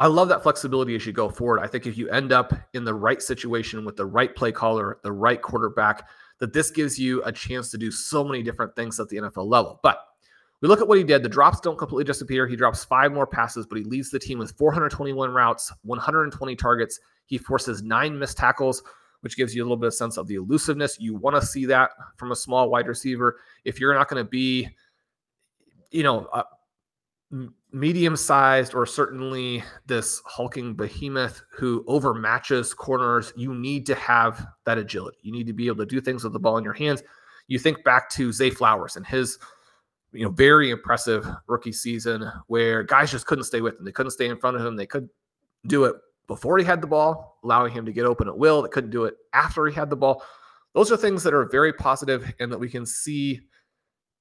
I 0.00 0.06
love 0.06 0.28
that 0.28 0.42
flexibility 0.42 0.96
as 0.96 1.06
you 1.06 1.12
go 1.12 1.28
forward. 1.28 1.60
I 1.60 1.66
think 1.66 1.86
if 1.86 1.96
you 1.96 2.08
end 2.08 2.32
up 2.32 2.52
in 2.72 2.84
the 2.84 2.94
right 2.94 3.22
situation 3.22 3.84
with 3.84 3.96
the 3.96 4.06
right 4.06 4.34
play 4.34 4.50
caller, 4.50 4.98
the 5.04 5.12
right 5.12 5.40
quarterback, 5.40 6.08
that 6.40 6.52
this 6.52 6.70
gives 6.70 6.98
you 6.98 7.22
a 7.24 7.32
chance 7.32 7.70
to 7.70 7.78
do 7.78 7.90
so 7.90 8.24
many 8.24 8.42
different 8.42 8.74
things 8.74 8.98
at 8.98 9.08
the 9.08 9.18
NFL 9.18 9.46
level. 9.46 9.78
But 9.82 10.00
we 10.60 10.68
look 10.68 10.80
at 10.80 10.88
what 10.88 10.98
he 10.98 11.04
did. 11.04 11.22
The 11.22 11.28
drops 11.28 11.60
don't 11.60 11.78
completely 11.78 12.04
disappear. 12.04 12.46
He 12.46 12.56
drops 12.56 12.84
five 12.84 13.12
more 13.12 13.26
passes, 13.26 13.66
but 13.66 13.78
he 13.78 13.84
leads 13.84 14.10
the 14.10 14.18
team 14.18 14.38
with 14.38 14.52
421 14.58 15.30
routes, 15.30 15.72
120 15.82 16.56
targets. 16.56 16.98
He 17.26 17.38
forces 17.38 17.82
nine 17.82 18.18
missed 18.18 18.36
tackles, 18.36 18.82
which 19.20 19.36
gives 19.36 19.54
you 19.54 19.62
a 19.62 19.64
little 19.64 19.76
bit 19.76 19.88
of 19.88 19.94
sense 19.94 20.16
of 20.16 20.26
the 20.26 20.34
elusiveness. 20.34 20.98
You 21.00 21.14
want 21.14 21.36
to 21.36 21.46
see 21.46 21.64
that 21.66 21.90
from 22.16 22.32
a 22.32 22.36
small 22.36 22.70
wide 22.70 22.88
receiver. 22.88 23.38
If 23.64 23.80
you're 23.80 23.94
not 23.94 24.08
going 24.08 24.22
to 24.22 24.28
be, 24.28 24.68
you 25.90 26.02
know, 26.02 26.26
uh, 26.32 26.42
medium 27.72 28.16
sized 28.16 28.74
or 28.74 28.84
certainly 28.84 29.62
this 29.86 30.20
hulking 30.26 30.74
behemoth 30.74 31.42
who 31.52 31.84
overmatches 31.84 32.74
corners, 32.74 33.32
you 33.36 33.54
need 33.54 33.86
to 33.86 33.94
have 33.94 34.46
that 34.64 34.78
agility. 34.78 35.18
You 35.22 35.32
need 35.32 35.46
to 35.46 35.52
be 35.52 35.68
able 35.68 35.78
to 35.78 35.86
do 35.86 36.00
things 36.00 36.24
with 36.24 36.32
the 36.32 36.40
ball 36.40 36.58
in 36.58 36.64
your 36.64 36.72
hands. 36.72 37.02
You 37.46 37.58
think 37.58 37.84
back 37.84 38.10
to 38.10 38.32
Zay 38.32 38.50
Flowers 38.50 38.96
and 38.96 39.06
his 39.06 39.38
you 40.12 40.24
know 40.24 40.30
very 40.30 40.70
impressive 40.70 41.24
rookie 41.46 41.72
season 41.72 42.30
where 42.48 42.82
guys 42.82 43.10
just 43.12 43.26
couldn't 43.26 43.44
stay 43.44 43.60
with 43.60 43.78
him. 43.78 43.84
They 43.84 43.92
couldn't 43.92 44.10
stay 44.12 44.28
in 44.28 44.36
front 44.36 44.56
of 44.56 44.66
him. 44.66 44.76
They 44.76 44.86
could 44.86 45.08
do 45.66 45.84
it 45.84 45.96
before 46.26 46.58
he 46.58 46.64
had 46.64 46.80
the 46.80 46.86
ball, 46.86 47.38
allowing 47.44 47.72
him 47.72 47.86
to 47.86 47.92
get 47.92 48.06
open 48.06 48.28
at 48.28 48.36
will. 48.36 48.62
They 48.62 48.68
couldn't 48.68 48.90
do 48.90 49.04
it 49.04 49.14
after 49.32 49.66
he 49.66 49.74
had 49.74 49.90
the 49.90 49.96
ball. 49.96 50.22
Those 50.74 50.90
are 50.92 50.96
things 50.96 51.22
that 51.24 51.34
are 51.34 51.46
very 51.46 51.72
positive 51.72 52.32
and 52.40 52.50
that 52.52 52.58
we 52.58 52.68
can 52.68 52.86
see 52.86 53.40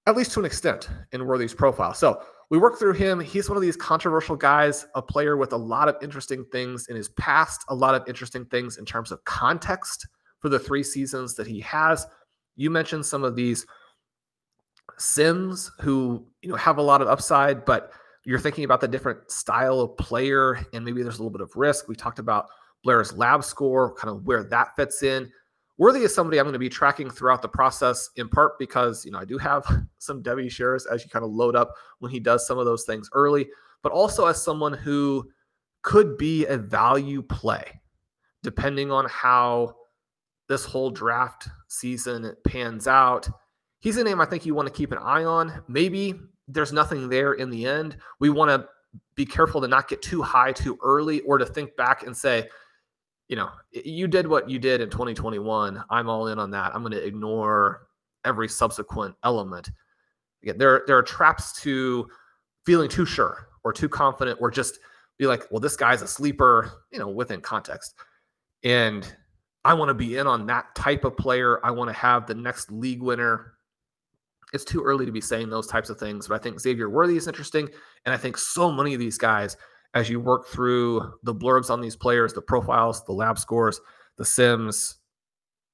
at 0.08 0.18
least 0.18 0.32
to 0.32 0.40
an 0.40 0.46
extent 0.46 0.90
in 1.12 1.26
Worthy's 1.26 1.54
profile. 1.54 1.94
So 1.94 2.24
we 2.50 2.58
work 2.58 2.80
through 2.80 2.94
him. 2.94 3.20
He's 3.20 3.48
one 3.48 3.58
of 3.58 3.62
these 3.62 3.78
controversial 3.78 4.36
guys, 4.36 4.88
a 4.96 5.02
player 5.02 5.38
with 5.38 5.54
a 5.54 5.58
lot 5.58 5.88
of 5.88 5.96
interesting 6.02 6.46
things 6.52 6.88
in 6.88 6.96
his 6.96 7.10
past, 7.10 7.64
a 7.70 7.76
lot 7.76 7.94
of 7.94 8.08
interesting 8.08 8.46
things 8.46 8.78
in 8.78 8.86
terms 8.86 9.12
of 9.12 9.24
context 9.26 10.08
for 10.40 10.50
the 10.50 10.60
three 10.60 10.84
seasons 10.84 11.36
that 11.36 11.48
he 11.48 11.60
has. 11.62 12.08
You 12.56 12.70
mentioned 12.70 13.06
some 13.06 13.24
of 13.24 13.36
these 13.36 13.66
Sims 14.98 15.72
who 15.80 16.26
you 16.42 16.50
know 16.50 16.56
have 16.56 16.78
a 16.78 16.82
lot 16.82 17.02
of 17.02 17.08
upside, 17.08 17.64
but 17.64 17.92
you're 18.26 18.40
thinking 18.40 18.64
about 18.64 18.82
the 18.82 18.88
different 18.88 19.32
style 19.32 19.80
of 19.80 19.96
player, 19.98 20.60
and 20.74 20.84
maybe 20.84 21.02
there's 21.04 21.20
a 21.20 21.24
little 21.24 21.32
bit 21.32 21.42
of 21.42 21.56
risk. 21.56 21.88
We 21.88 21.96
talked 21.96 22.20
about 22.20 22.48
Blair's 22.84 23.14
lab 23.14 23.44
score, 23.44 23.94
kind 23.96 24.14
of 24.14 24.26
where 24.26 24.44
that 24.44 24.76
fits 24.76 25.04
in. 25.04 25.32
Worthy 25.80 26.02
is 26.02 26.14
somebody 26.14 26.38
I'm 26.38 26.44
going 26.44 26.54
to 26.54 26.60
be 26.60 26.68
tracking 26.68 27.10
throughout 27.10 27.42
the 27.42 27.48
process, 27.48 28.10
in 28.18 28.28
part 28.28 28.60
because 28.60 29.06
you 29.06 29.12
know 29.12 29.20
I 29.20 29.26
do 29.26 29.38
have 29.38 29.66
some 29.98 30.22
Devy 30.22 30.52
shares 30.52 30.86
as 30.86 31.04
you 31.04 31.10
kind 31.10 31.26
of 31.26 31.32
load 31.32 31.56
up 31.56 31.74
when 32.00 32.12
he 32.12 32.20
does 32.20 32.46
some 32.46 32.60
of 32.60 32.66
those 32.66 32.84
things 32.84 33.10
early, 33.14 33.48
but 33.82 33.94
also 33.94 34.26
as 34.28 34.44
someone 34.44 34.74
who 34.74 35.28
could 35.82 36.18
be 36.18 36.46
a 36.46 36.58
value 36.58 37.22
play, 37.22 37.82
depending 38.44 38.92
on 38.92 39.06
how 39.10 39.74
this 40.50 40.66
whole 40.66 40.92
draft 40.92 41.48
season 41.70 42.36
pans 42.46 42.86
out. 42.86 43.30
He's 43.80 43.96
a 43.96 44.04
name 44.04 44.20
I 44.20 44.26
think 44.26 44.46
you 44.46 44.54
want 44.54 44.68
to 44.68 44.74
keep 44.74 44.92
an 44.92 44.98
eye 44.98 45.24
on. 45.24 45.64
Maybe 45.70 46.16
there's 46.50 46.74
nothing 46.74 47.08
there 47.08 47.34
in 47.34 47.50
the 47.50 47.66
end. 47.66 47.96
We 48.20 48.30
want 48.30 48.50
to 48.50 48.68
be 49.16 49.26
careful 49.26 49.62
to 49.62 49.68
not 49.70 49.88
get 49.88 50.02
too 50.02 50.22
high 50.22 50.52
too 50.52 50.78
early 50.84 51.22
or 51.22 51.38
to 51.38 51.46
think 51.46 51.78
back 51.78 52.04
and 52.04 52.18
say, 52.18 52.50
you 53.30 53.36
know, 53.36 53.50
you 53.72 54.08
did 54.08 54.28
what 54.28 54.50
you 54.50 54.60
did 54.60 54.82
in 54.82 54.90
2021. 54.90 55.82
I'm 55.90 56.10
all 56.10 56.28
in 56.28 56.40
on 56.40 56.52
that. 56.52 56.76
I'm 56.76 56.82
going 56.82 56.92
to 56.94 57.06
ignore 57.06 57.88
every 58.26 58.50
subsequent 58.50 59.16
element. 59.24 59.70
Again, 60.44 60.58
there, 60.58 60.84
there 60.88 60.98
are 60.98 61.04
traps 61.04 61.62
to 61.62 62.08
feeling 62.66 62.90
too 62.90 63.06
sure 63.06 63.48
or 63.64 63.72
too 63.72 63.88
confident 63.88 64.40
or 64.42 64.50
just 64.50 64.80
be 65.20 65.28
like, 65.28 65.44
well, 65.52 65.60
this 65.60 65.76
guy's 65.76 66.02
a 66.02 66.08
sleeper, 66.08 66.72
you 66.92 66.98
know, 66.98 67.08
within 67.08 67.40
context. 67.40 67.94
And 68.64 69.12
I 69.64 69.76
want 69.76 69.90
to 69.90 69.94
be 69.94 70.18
in 70.18 70.26
on 70.26 70.48
that 70.48 70.74
type 70.74 71.04
of 71.04 71.16
player. 71.16 71.64
I 71.64 71.70
want 71.70 71.90
to 71.90 71.96
have 71.96 72.26
the 72.26 72.34
next 72.34 72.72
league 72.72 73.02
winner. 73.02 73.54
It's 74.54 74.66
too 74.66 74.82
early 74.82 75.06
to 75.06 75.12
be 75.12 75.22
saying 75.22 75.50
those 75.50 75.68
types 75.68 75.92
of 75.92 76.00
things, 76.00 76.28
but 76.28 76.36
I 76.36 76.40
think 76.40 76.60
Xavier 76.60 76.90
Worthy 76.90 77.18
is 77.18 77.28
interesting. 77.28 77.70
And 78.06 78.14
I 78.14 78.18
think 78.18 78.38
so 78.38 78.72
many 78.72 78.96
of 78.96 79.00
these 79.00 79.20
guys, 79.20 79.56
as 79.94 80.10
you 80.10 80.20
work 80.20 80.48
through 80.48 81.14
the 81.24 81.34
blurbs 81.34 81.70
on 81.70 81.82
these 81.82 81.96
players, 81.96 82.34
the 82.34 82.42
profiles, 82.42 83.04
the 83.06 83.12
lab 83.12 83.40
scores, 83.40 83.82
the 84.18 84.26
sims, 84.26 84.98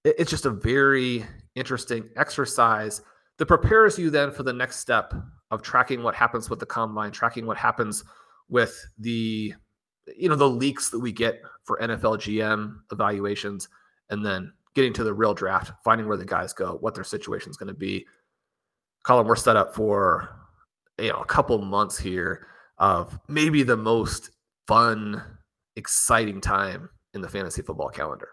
it's 0.05 0.29
just 0.29 0.45
a 0.45 0.51
very 0.51 1.25
interesting 1.55 2.09
exercise 2.15 3.01
that 3.37 3.47
prepares 3.47 3.97
you 3.97 4.09
then 4.09 4.31
for 4.31 4.43
the 4.43 4.53
next 4.53 4.79
step 4.79 5.13
of 5.51 5.61
tracking 5.61 6.03
what 6.03 6.15
happens 6.15 6.49
with 6.49 6.59
the 6.59 6.65
combine, 6.65 7.11
tracking 7.11 7.45
what 7.45 7.57
happens 7.57 8.03
with 8.47 8.85
the 8.99 9.53
you 10.15 10.29
know 10.29 10.35
the 10.35 10.49
leaks 10.49 10.91
that 10.91 10.99
we 10.99 11.11
get 11.11 11.41
for 11.63 11.79
NFL 11.79 12.19
GM 12.19 12.75
evaluations 12.91 13.67
and 14.11 14.23
then 14.23 14.53
getting 14.75 14.93
to 14.93 15.03
the 15.03 15.13
real 15.13 15.33
draft, 15.33 15.71
finding 15.83 16.07
where 16.07 16.17
the 16.17 16.25
guys 16.25 16.53
go, 16.53 16.77
what 16.81 16.93
their 16.93 17.03
situation 17.03 17.49
is 17.49 17.57
going 17.57 17.67
to 17.67 17.73
be. 17.73 18.05
Colm, 19.05 19.25
we're 19.25 19.35
set 19.35 19.55
up 19.55 19.73
for 19.73 20.29
you 20.99 21.09
know 21.09 21.19
a 21.19 21.25
couple 21.25 21.57
months 21.57 21.97
here 21.97 22.47
of 22.77 23.17
maybe 23.27 23.63
the 23.63 23.77
most 23.77 24.31
fun, 24.67 25.21
exciting 25.75 26.41
time 26.41 26.89
in 27.13 27.21
the 27.21 27.29
fantasy 27.29 27.61
football 27.61 27.89
calendar. 27.89 28.29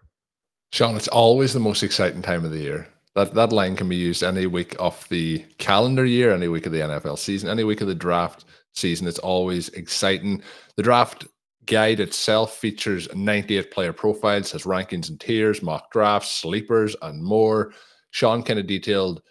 Shawn, 0.73 0.97
it's 0.97 1.09
always 1.09 1.53
the 1.53 1.61
most 1.61 1.83
exciting 1.83 2.23
time 2.23 2.45
of 2.45 2.51
the 2.51 2.59
year. 2.59 2.89
That 3.15 3.35
that 3.35 3.53
line 3.53 3.77
can 3.77 3.89
be 3.89 3.97
used 3.97 4.23
any 4.23 4.47
week 4.47 4.75
of 4.79 5.07
the 5.11 5.45
calendar 5.59 6.07
year, 6.07 6.33
any 6.33 6.49
week 6.49 6.65
of 6.65 6.73
the 6.73 6.81
NFL 6.81 7.19
season, 7.19 7.51
any 7.51 7.63
week 7.63 7.83
of 7.83 7.89
the 7.89 7.95
draft 7.95 8.47
season. 8.75 9.07
It's 9.07 9.19
always 9.19 9.69
exciting. 9.71 10.43
The 10.77 10.83
draft 10.83 11.27
guide 11.67 12.01
itself 12.01 12.57
features 12.57 13.09
98 13.15 13.71
player 13.71 13.93
profiles, 13.93 14.51
has 14.53 14.65
rankings 14.65 15.11
and 15.11 15.21
tiers, 15.21 15.63
mock 15.63 15.91
drafts, 15.93 16.33
sleepers, 16.33 16.97
and 17.03 17.23
more. 17.23 17.73
Shawn 18.11 18.43
kind 18.43 18.59
of 18.59 18.67
detailed 18.67 19.23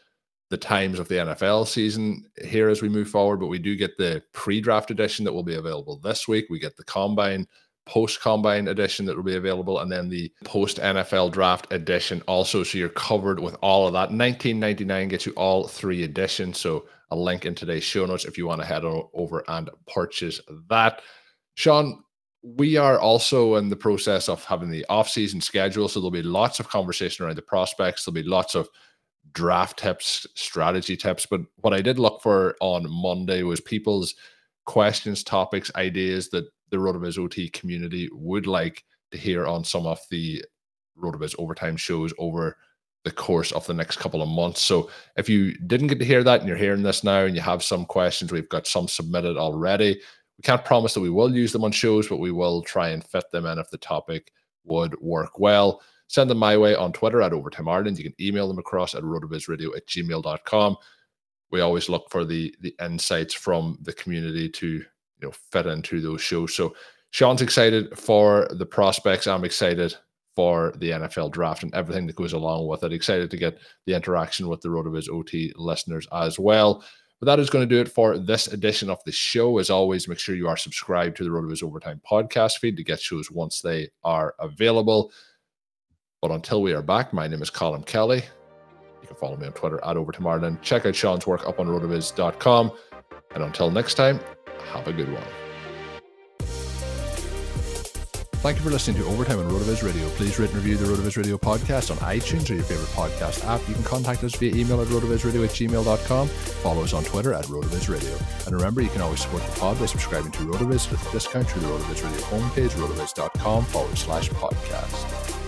the 0.52 0.58
times 0.58 1.00
of 1.00 1.08
the 1.08 1.16
NFL 1.16 1.66
season 1.66 2.26
here 2.44 2.68
as 2.68 2.82
we 2.82 2.90
move 2.90 3.10
forward, 3.10 3.38
but 3.38 3.48
we 3.48 3.58
do 3.58 3.76
get 3.78 3.98
the 3.98 4.22
pre 4.34 4.60
draft 4.60 4.92
edition 4.92 5.24
that 5.26 5.34
will 5.34 5.44
be 5.44 5.56
available 5.56 5.98
this 5.98 6.28
week. 6.28 6.48
We 6.50 6.60
get 6.60 6.76
the 6.76 6.84
combine 6.84 7.48
post 7.88 8.20
combine 8.22 8.68
edition 8.68 9.06
that 9.06 9.16
will 9.16 9.24
be 9.24 9.38
available, 9.38 9.80
and 9.80 9.90
then 9.90 10.10
the 10.10 10.32
post 10.44 10.78
NFL 10.78 11.32
draft 11.32 11.72
edition 11.72 12.22
also. 12.28 12.64
So 12.64 12.78
you're 12.78 12.90
covered 12.90 13.40
with 13.40 13.56
all 13.62 13.88
of 13.88 13.94
that. 13.94 14.10
19.99 14.10 15.10
gets 15.10 15.26
you 15.26 15.32
all 15.34 15.68
three 15.68 16.04
editions. 16.04 16.60
So 16.60 16.86
a 17.12 17.16
link 17.16 17.46
in 17.46 17.56
today's 17.56 17.84
show 17.84 18.06
notes 18.06 18.26
if 18.26 18.38
you 18.38 18.46
want 18.46 18.62
to 18.62 18.68
head 18.68 18.84
over 18.84 19.44
and 19.48 19.70
purchase 19.88 20.42
that. 20.70 21.02
Shawn, 21.56 22.04
we 22.44 22.76
are 22.76 23.00
also 23.00 23.56
in 23.56 23.70
the 23.70 23.76
process 23.76 24.28
of 24.28 24.44
having 24.44 24.70
the 24.70 24.86
off-season 24.90 25.40
schedule, 25.40 25.88
so 25.88 26.00
there'll 26.00 26.12
be 26.12 26.22
lots 26.22 26.60
of 26.60 26.68
conversation 26.68 27.26
around 27.26 27.38
the 27.38 27.42
prospects. 27.42 28.04
There'll 28.04 28.16
be 28.16 28.24
lots 28.24 28.54
of 28.54 28.68
draft 29.34 29.80
tips, 29.80 30.28
strategy 30.36 30.98
tips. 30.98 31.26
But 31.26 31.42
what 31.58 31.74
I 31.74 31.82
did 31.82 32.00
look 32.00 32.22
for 32.22 32.56
on 32.60 32.90
Monday 32.90 33.44
was 33.44 33.62
people's 33.62 34.16
questions, 34.66 35.24
topics, 35.24 35.72
ideas 35.76 36.30
that 36.30 36.46
the 36.70 36.78
RotoViz 36.78 37.18
OT 37.18 37.50
community 37.50 38.10
would 38.14 38.48
like 38.48 38.84
to 39.12 39.18
hear 39.18 39.46
on 39.46 39.64
some 39.64 39.86
of 39.86 40.00
the 40.10 40.44
RotoViz 40.98 41.36
overtime 41.38 41.78
shows 41.78 42.14
over 42.18 42.58
the 43.04 43.12
course 43.12 43.52
of 43.52 43.66
the 43.66 43.74
next 43.74 43.98
couple 43.98 44.22
of 44.22 44.30
months. 44.30 44.62
So 44.62 44.90
if 45.18 45.28
you 45.28 45.58
didn't 45.68 45.88
get 45.88 46.00
to 46.00 46.06
hear 46.06 46.24
that 46.24 46.40
and 46.40 46.48
you're 46.48 46.58
hearing 46.58 46.84
this 46.84 47.04
now 47.04 47.26
and 47.26 47.36
you 47.36 47.42
have 47.42 47.64
some 47.64 47.86
questions, 47.86 48.32
we've 48.32 48.50
got 48.50 48.68
some 48.68 48.88
submitted 48.88 49.38
already. 49.38 50.00
We 50.38 50.44
can't 50.44 50.64
promise 50.64 50.94
that 50.94 51.02
we 51.02 51.10
will 51.10 51.34
use 51.36 51.52
them 51.52 51.64
on 51.64 51.72
shows, 51.72 52.08
but 52.08 52.20
we 52.20 52.32
will 52.32 52.62
try 52.62 52.90
and 52.90 53.04
fit 53.04 53.26
them 53.32 53.46
in 53.46 53.58
if 53.58 53.70
the 53.70 53.78
topic 53.78 54.32
would 54.64 55.00
work 55.02 55.40
well. 55.40 55.82
Send 56.12 56.30
them 56.30 56.40
my 56.40 56.58
way 56.58 56.76
on 56.76 56.92
Twitter 56.92 57.22
at 57.22 57.32
Overtime 57.32 57.70
Ireland. 57.70 57.98
You 57.98 58.04
can 58.04 58.14
email 58.20 58.46
them 58.46 58.60
across 58.60 58.96
at 58.96 59.04
rotovizradio 59.04 59.78
at 59.78 59.88
gmail.com. 59.88 60.76
We 61.52 61.62
always 61.62 61.88
look 61.88 62.10
for 62.12 62.26
the 62.26 62.54
the 62.60 62.76
insights 62.84 63.34
from 63.34 63.78
the 63.82 63.94
community 63.94 64.50
to 64.50 64.68
you 64.68 64.84
know 65.22 65.32
fit 65.54 65.68
into 65.68 66.02
those 66.02 66.20
shows. 66.20 66.54
So 66.54 66.76
Shawn's 67.12 67.42
excited 67.42 67.98
for 67.98 68.50
the 68.52 68.66
prospects. 68.66 69.26
I'm 69.26 69.46
excited 69.46 69.96
for 70.36 70.74
the 70.80 70.90
NFL 70.90 71.32
draft 71.32 71.64
and 71.64 71.74
everything 71.74 72.08
that 72.08 72.18
goes 72.18 72.34
along 72.34 72.68
with 72.68 72.84
it. 72.84 72.92
Excited 72.92 73.32
to 73.32 73.38
get 73.38 73.60
the 73.86 73.94
interaction 73.94 74.50
with 74.50 74.60
the 74.60 74.68
RotoViz 74.68 75.10
OT 75.10 75.54
listeners 75.56 76.10
as 76.12 76.38
well. 76.38 76.84
But 77.22 77.28
that 77.28 77.40
is 77.40 77.50
going 77.50 77.68
to 77.68 77.74
do 77.74 77.80
it 77.80 77.88
for 77.88 78.18
this 78.18 78.48
edition 78.48 78.90
of 78.90 79.02
the 79.06 79.14
show. 79.14 79.60
As 79.60 79.70
always, 79.70 80.10
make 80.10 80.20
sure 80.20 80.36
you 80.36 80.50
are 80.50 80.58
subscribed 80.58 81.16
to 81.18 81.24
the 81.24 81.30
RotoViz 81.30 81.64
Overtime 81.64 82.02
podcast 82.10 82.60
feed 82.60 82.76
to 82.76 82.84
get 82.84 83.00
shows 83.00 83.32
once 83.32 83.62
they 83.62 83.92
are 84.04 84.36
available. 84.40 85.14
But 86.22 86.32
until 86.32 86.62
we 86.62 86.74
are 86.74 86.84
back, 86.84 87.14
my 87.14 87.28
name 87.28 87.42
is 87.42 87.50
Colm 87.50 87.86
Kelly. 87.86 88.24
You 89.02 89.08
can 89.08 89.18
follow 89.18 89.38
me 89.38 89.48
on 89.48 89.54
Twitter 89.54 89.84
at 89.84 89.98
Overtime 89.98 90.28
Ireland. 90.28 90.62
Check 90.62 90.86
out 90.86 90.96
Shawn's 90.96 91.26
work 91.26 91.48
up 91.48 91.60
on 91.60 91.68
rotoviz.com. 91.68 92.72
And 93.34 93.44
until 93.44 93.72
next 93.72 93.96
time, 93.96 94.20
have 94.72 94.88
a 94.88 94.94
good 94.94 95.12
one. 95.12 95.24
Thank 98.42 98.58
you 98.58 98.64
for 98.64 98.72
listening 98.72 99.00
to 99.00 99.08
Overtime 99.08 99.38
on 99.38 99.46
RotoViz 99.52 99.84
Radio. 99.86 100.10
Please 100.10 100.40
rate 100.40 100.50
and 100.50 100.58
review 100.58 100.76
the 100.76 100.86
RotoViz 100.86 101.16
Radio 101.16 101.38
podcast 101.38 101.92
on 101.92 101.98
iTunes 101.98 102.50
or 102.50 102.56
your 102.56 102.64
favorite 102.64 102.90
podcast 102.90 103.46
app. 103.46 103.62
You 103.70 103.76
can 103.76 103.84
contact 103.84 104.24
us 104.24 104.34
via 104.34 104.56
email 104.56 104.82
at 104.82 104.88
rotovizradio 104.88 105.44
at 105.44 105.52
gmail.com. 105.52 106.28
Follow 106.28 106.84
us 106.84 106.94
on 106.94 107.04
Twitter 107.04 107.36
at 107.36 107.46
RotoViz 107.46 107.88
Radio. 107.88 108.18
And 108.48 108.56
remember, 108.56 108.82
you 108.82 108.90
can 108.90 109.02
always 109.02 109.22
support 109.22 109.44
the 109.44 109.60
pod 109.60 109.80
by 109.80 109.86
subscribing 109.86 110.32
to 110.32 110.40
RotoViz 110.40 110.90
with 110.90 111.08
a 111.08 111.12
discount 111.12 111.48
through 111.50 111.62
the 111.62 111.68
RotoViz 111.68 112.04
Radio 112.04 112.22
homepage, 112.22 112.72
rotoviz.com 112.72 113.66
forward 113.66 113.98
slash 113.98 114.32
podcast. 114.32 115.41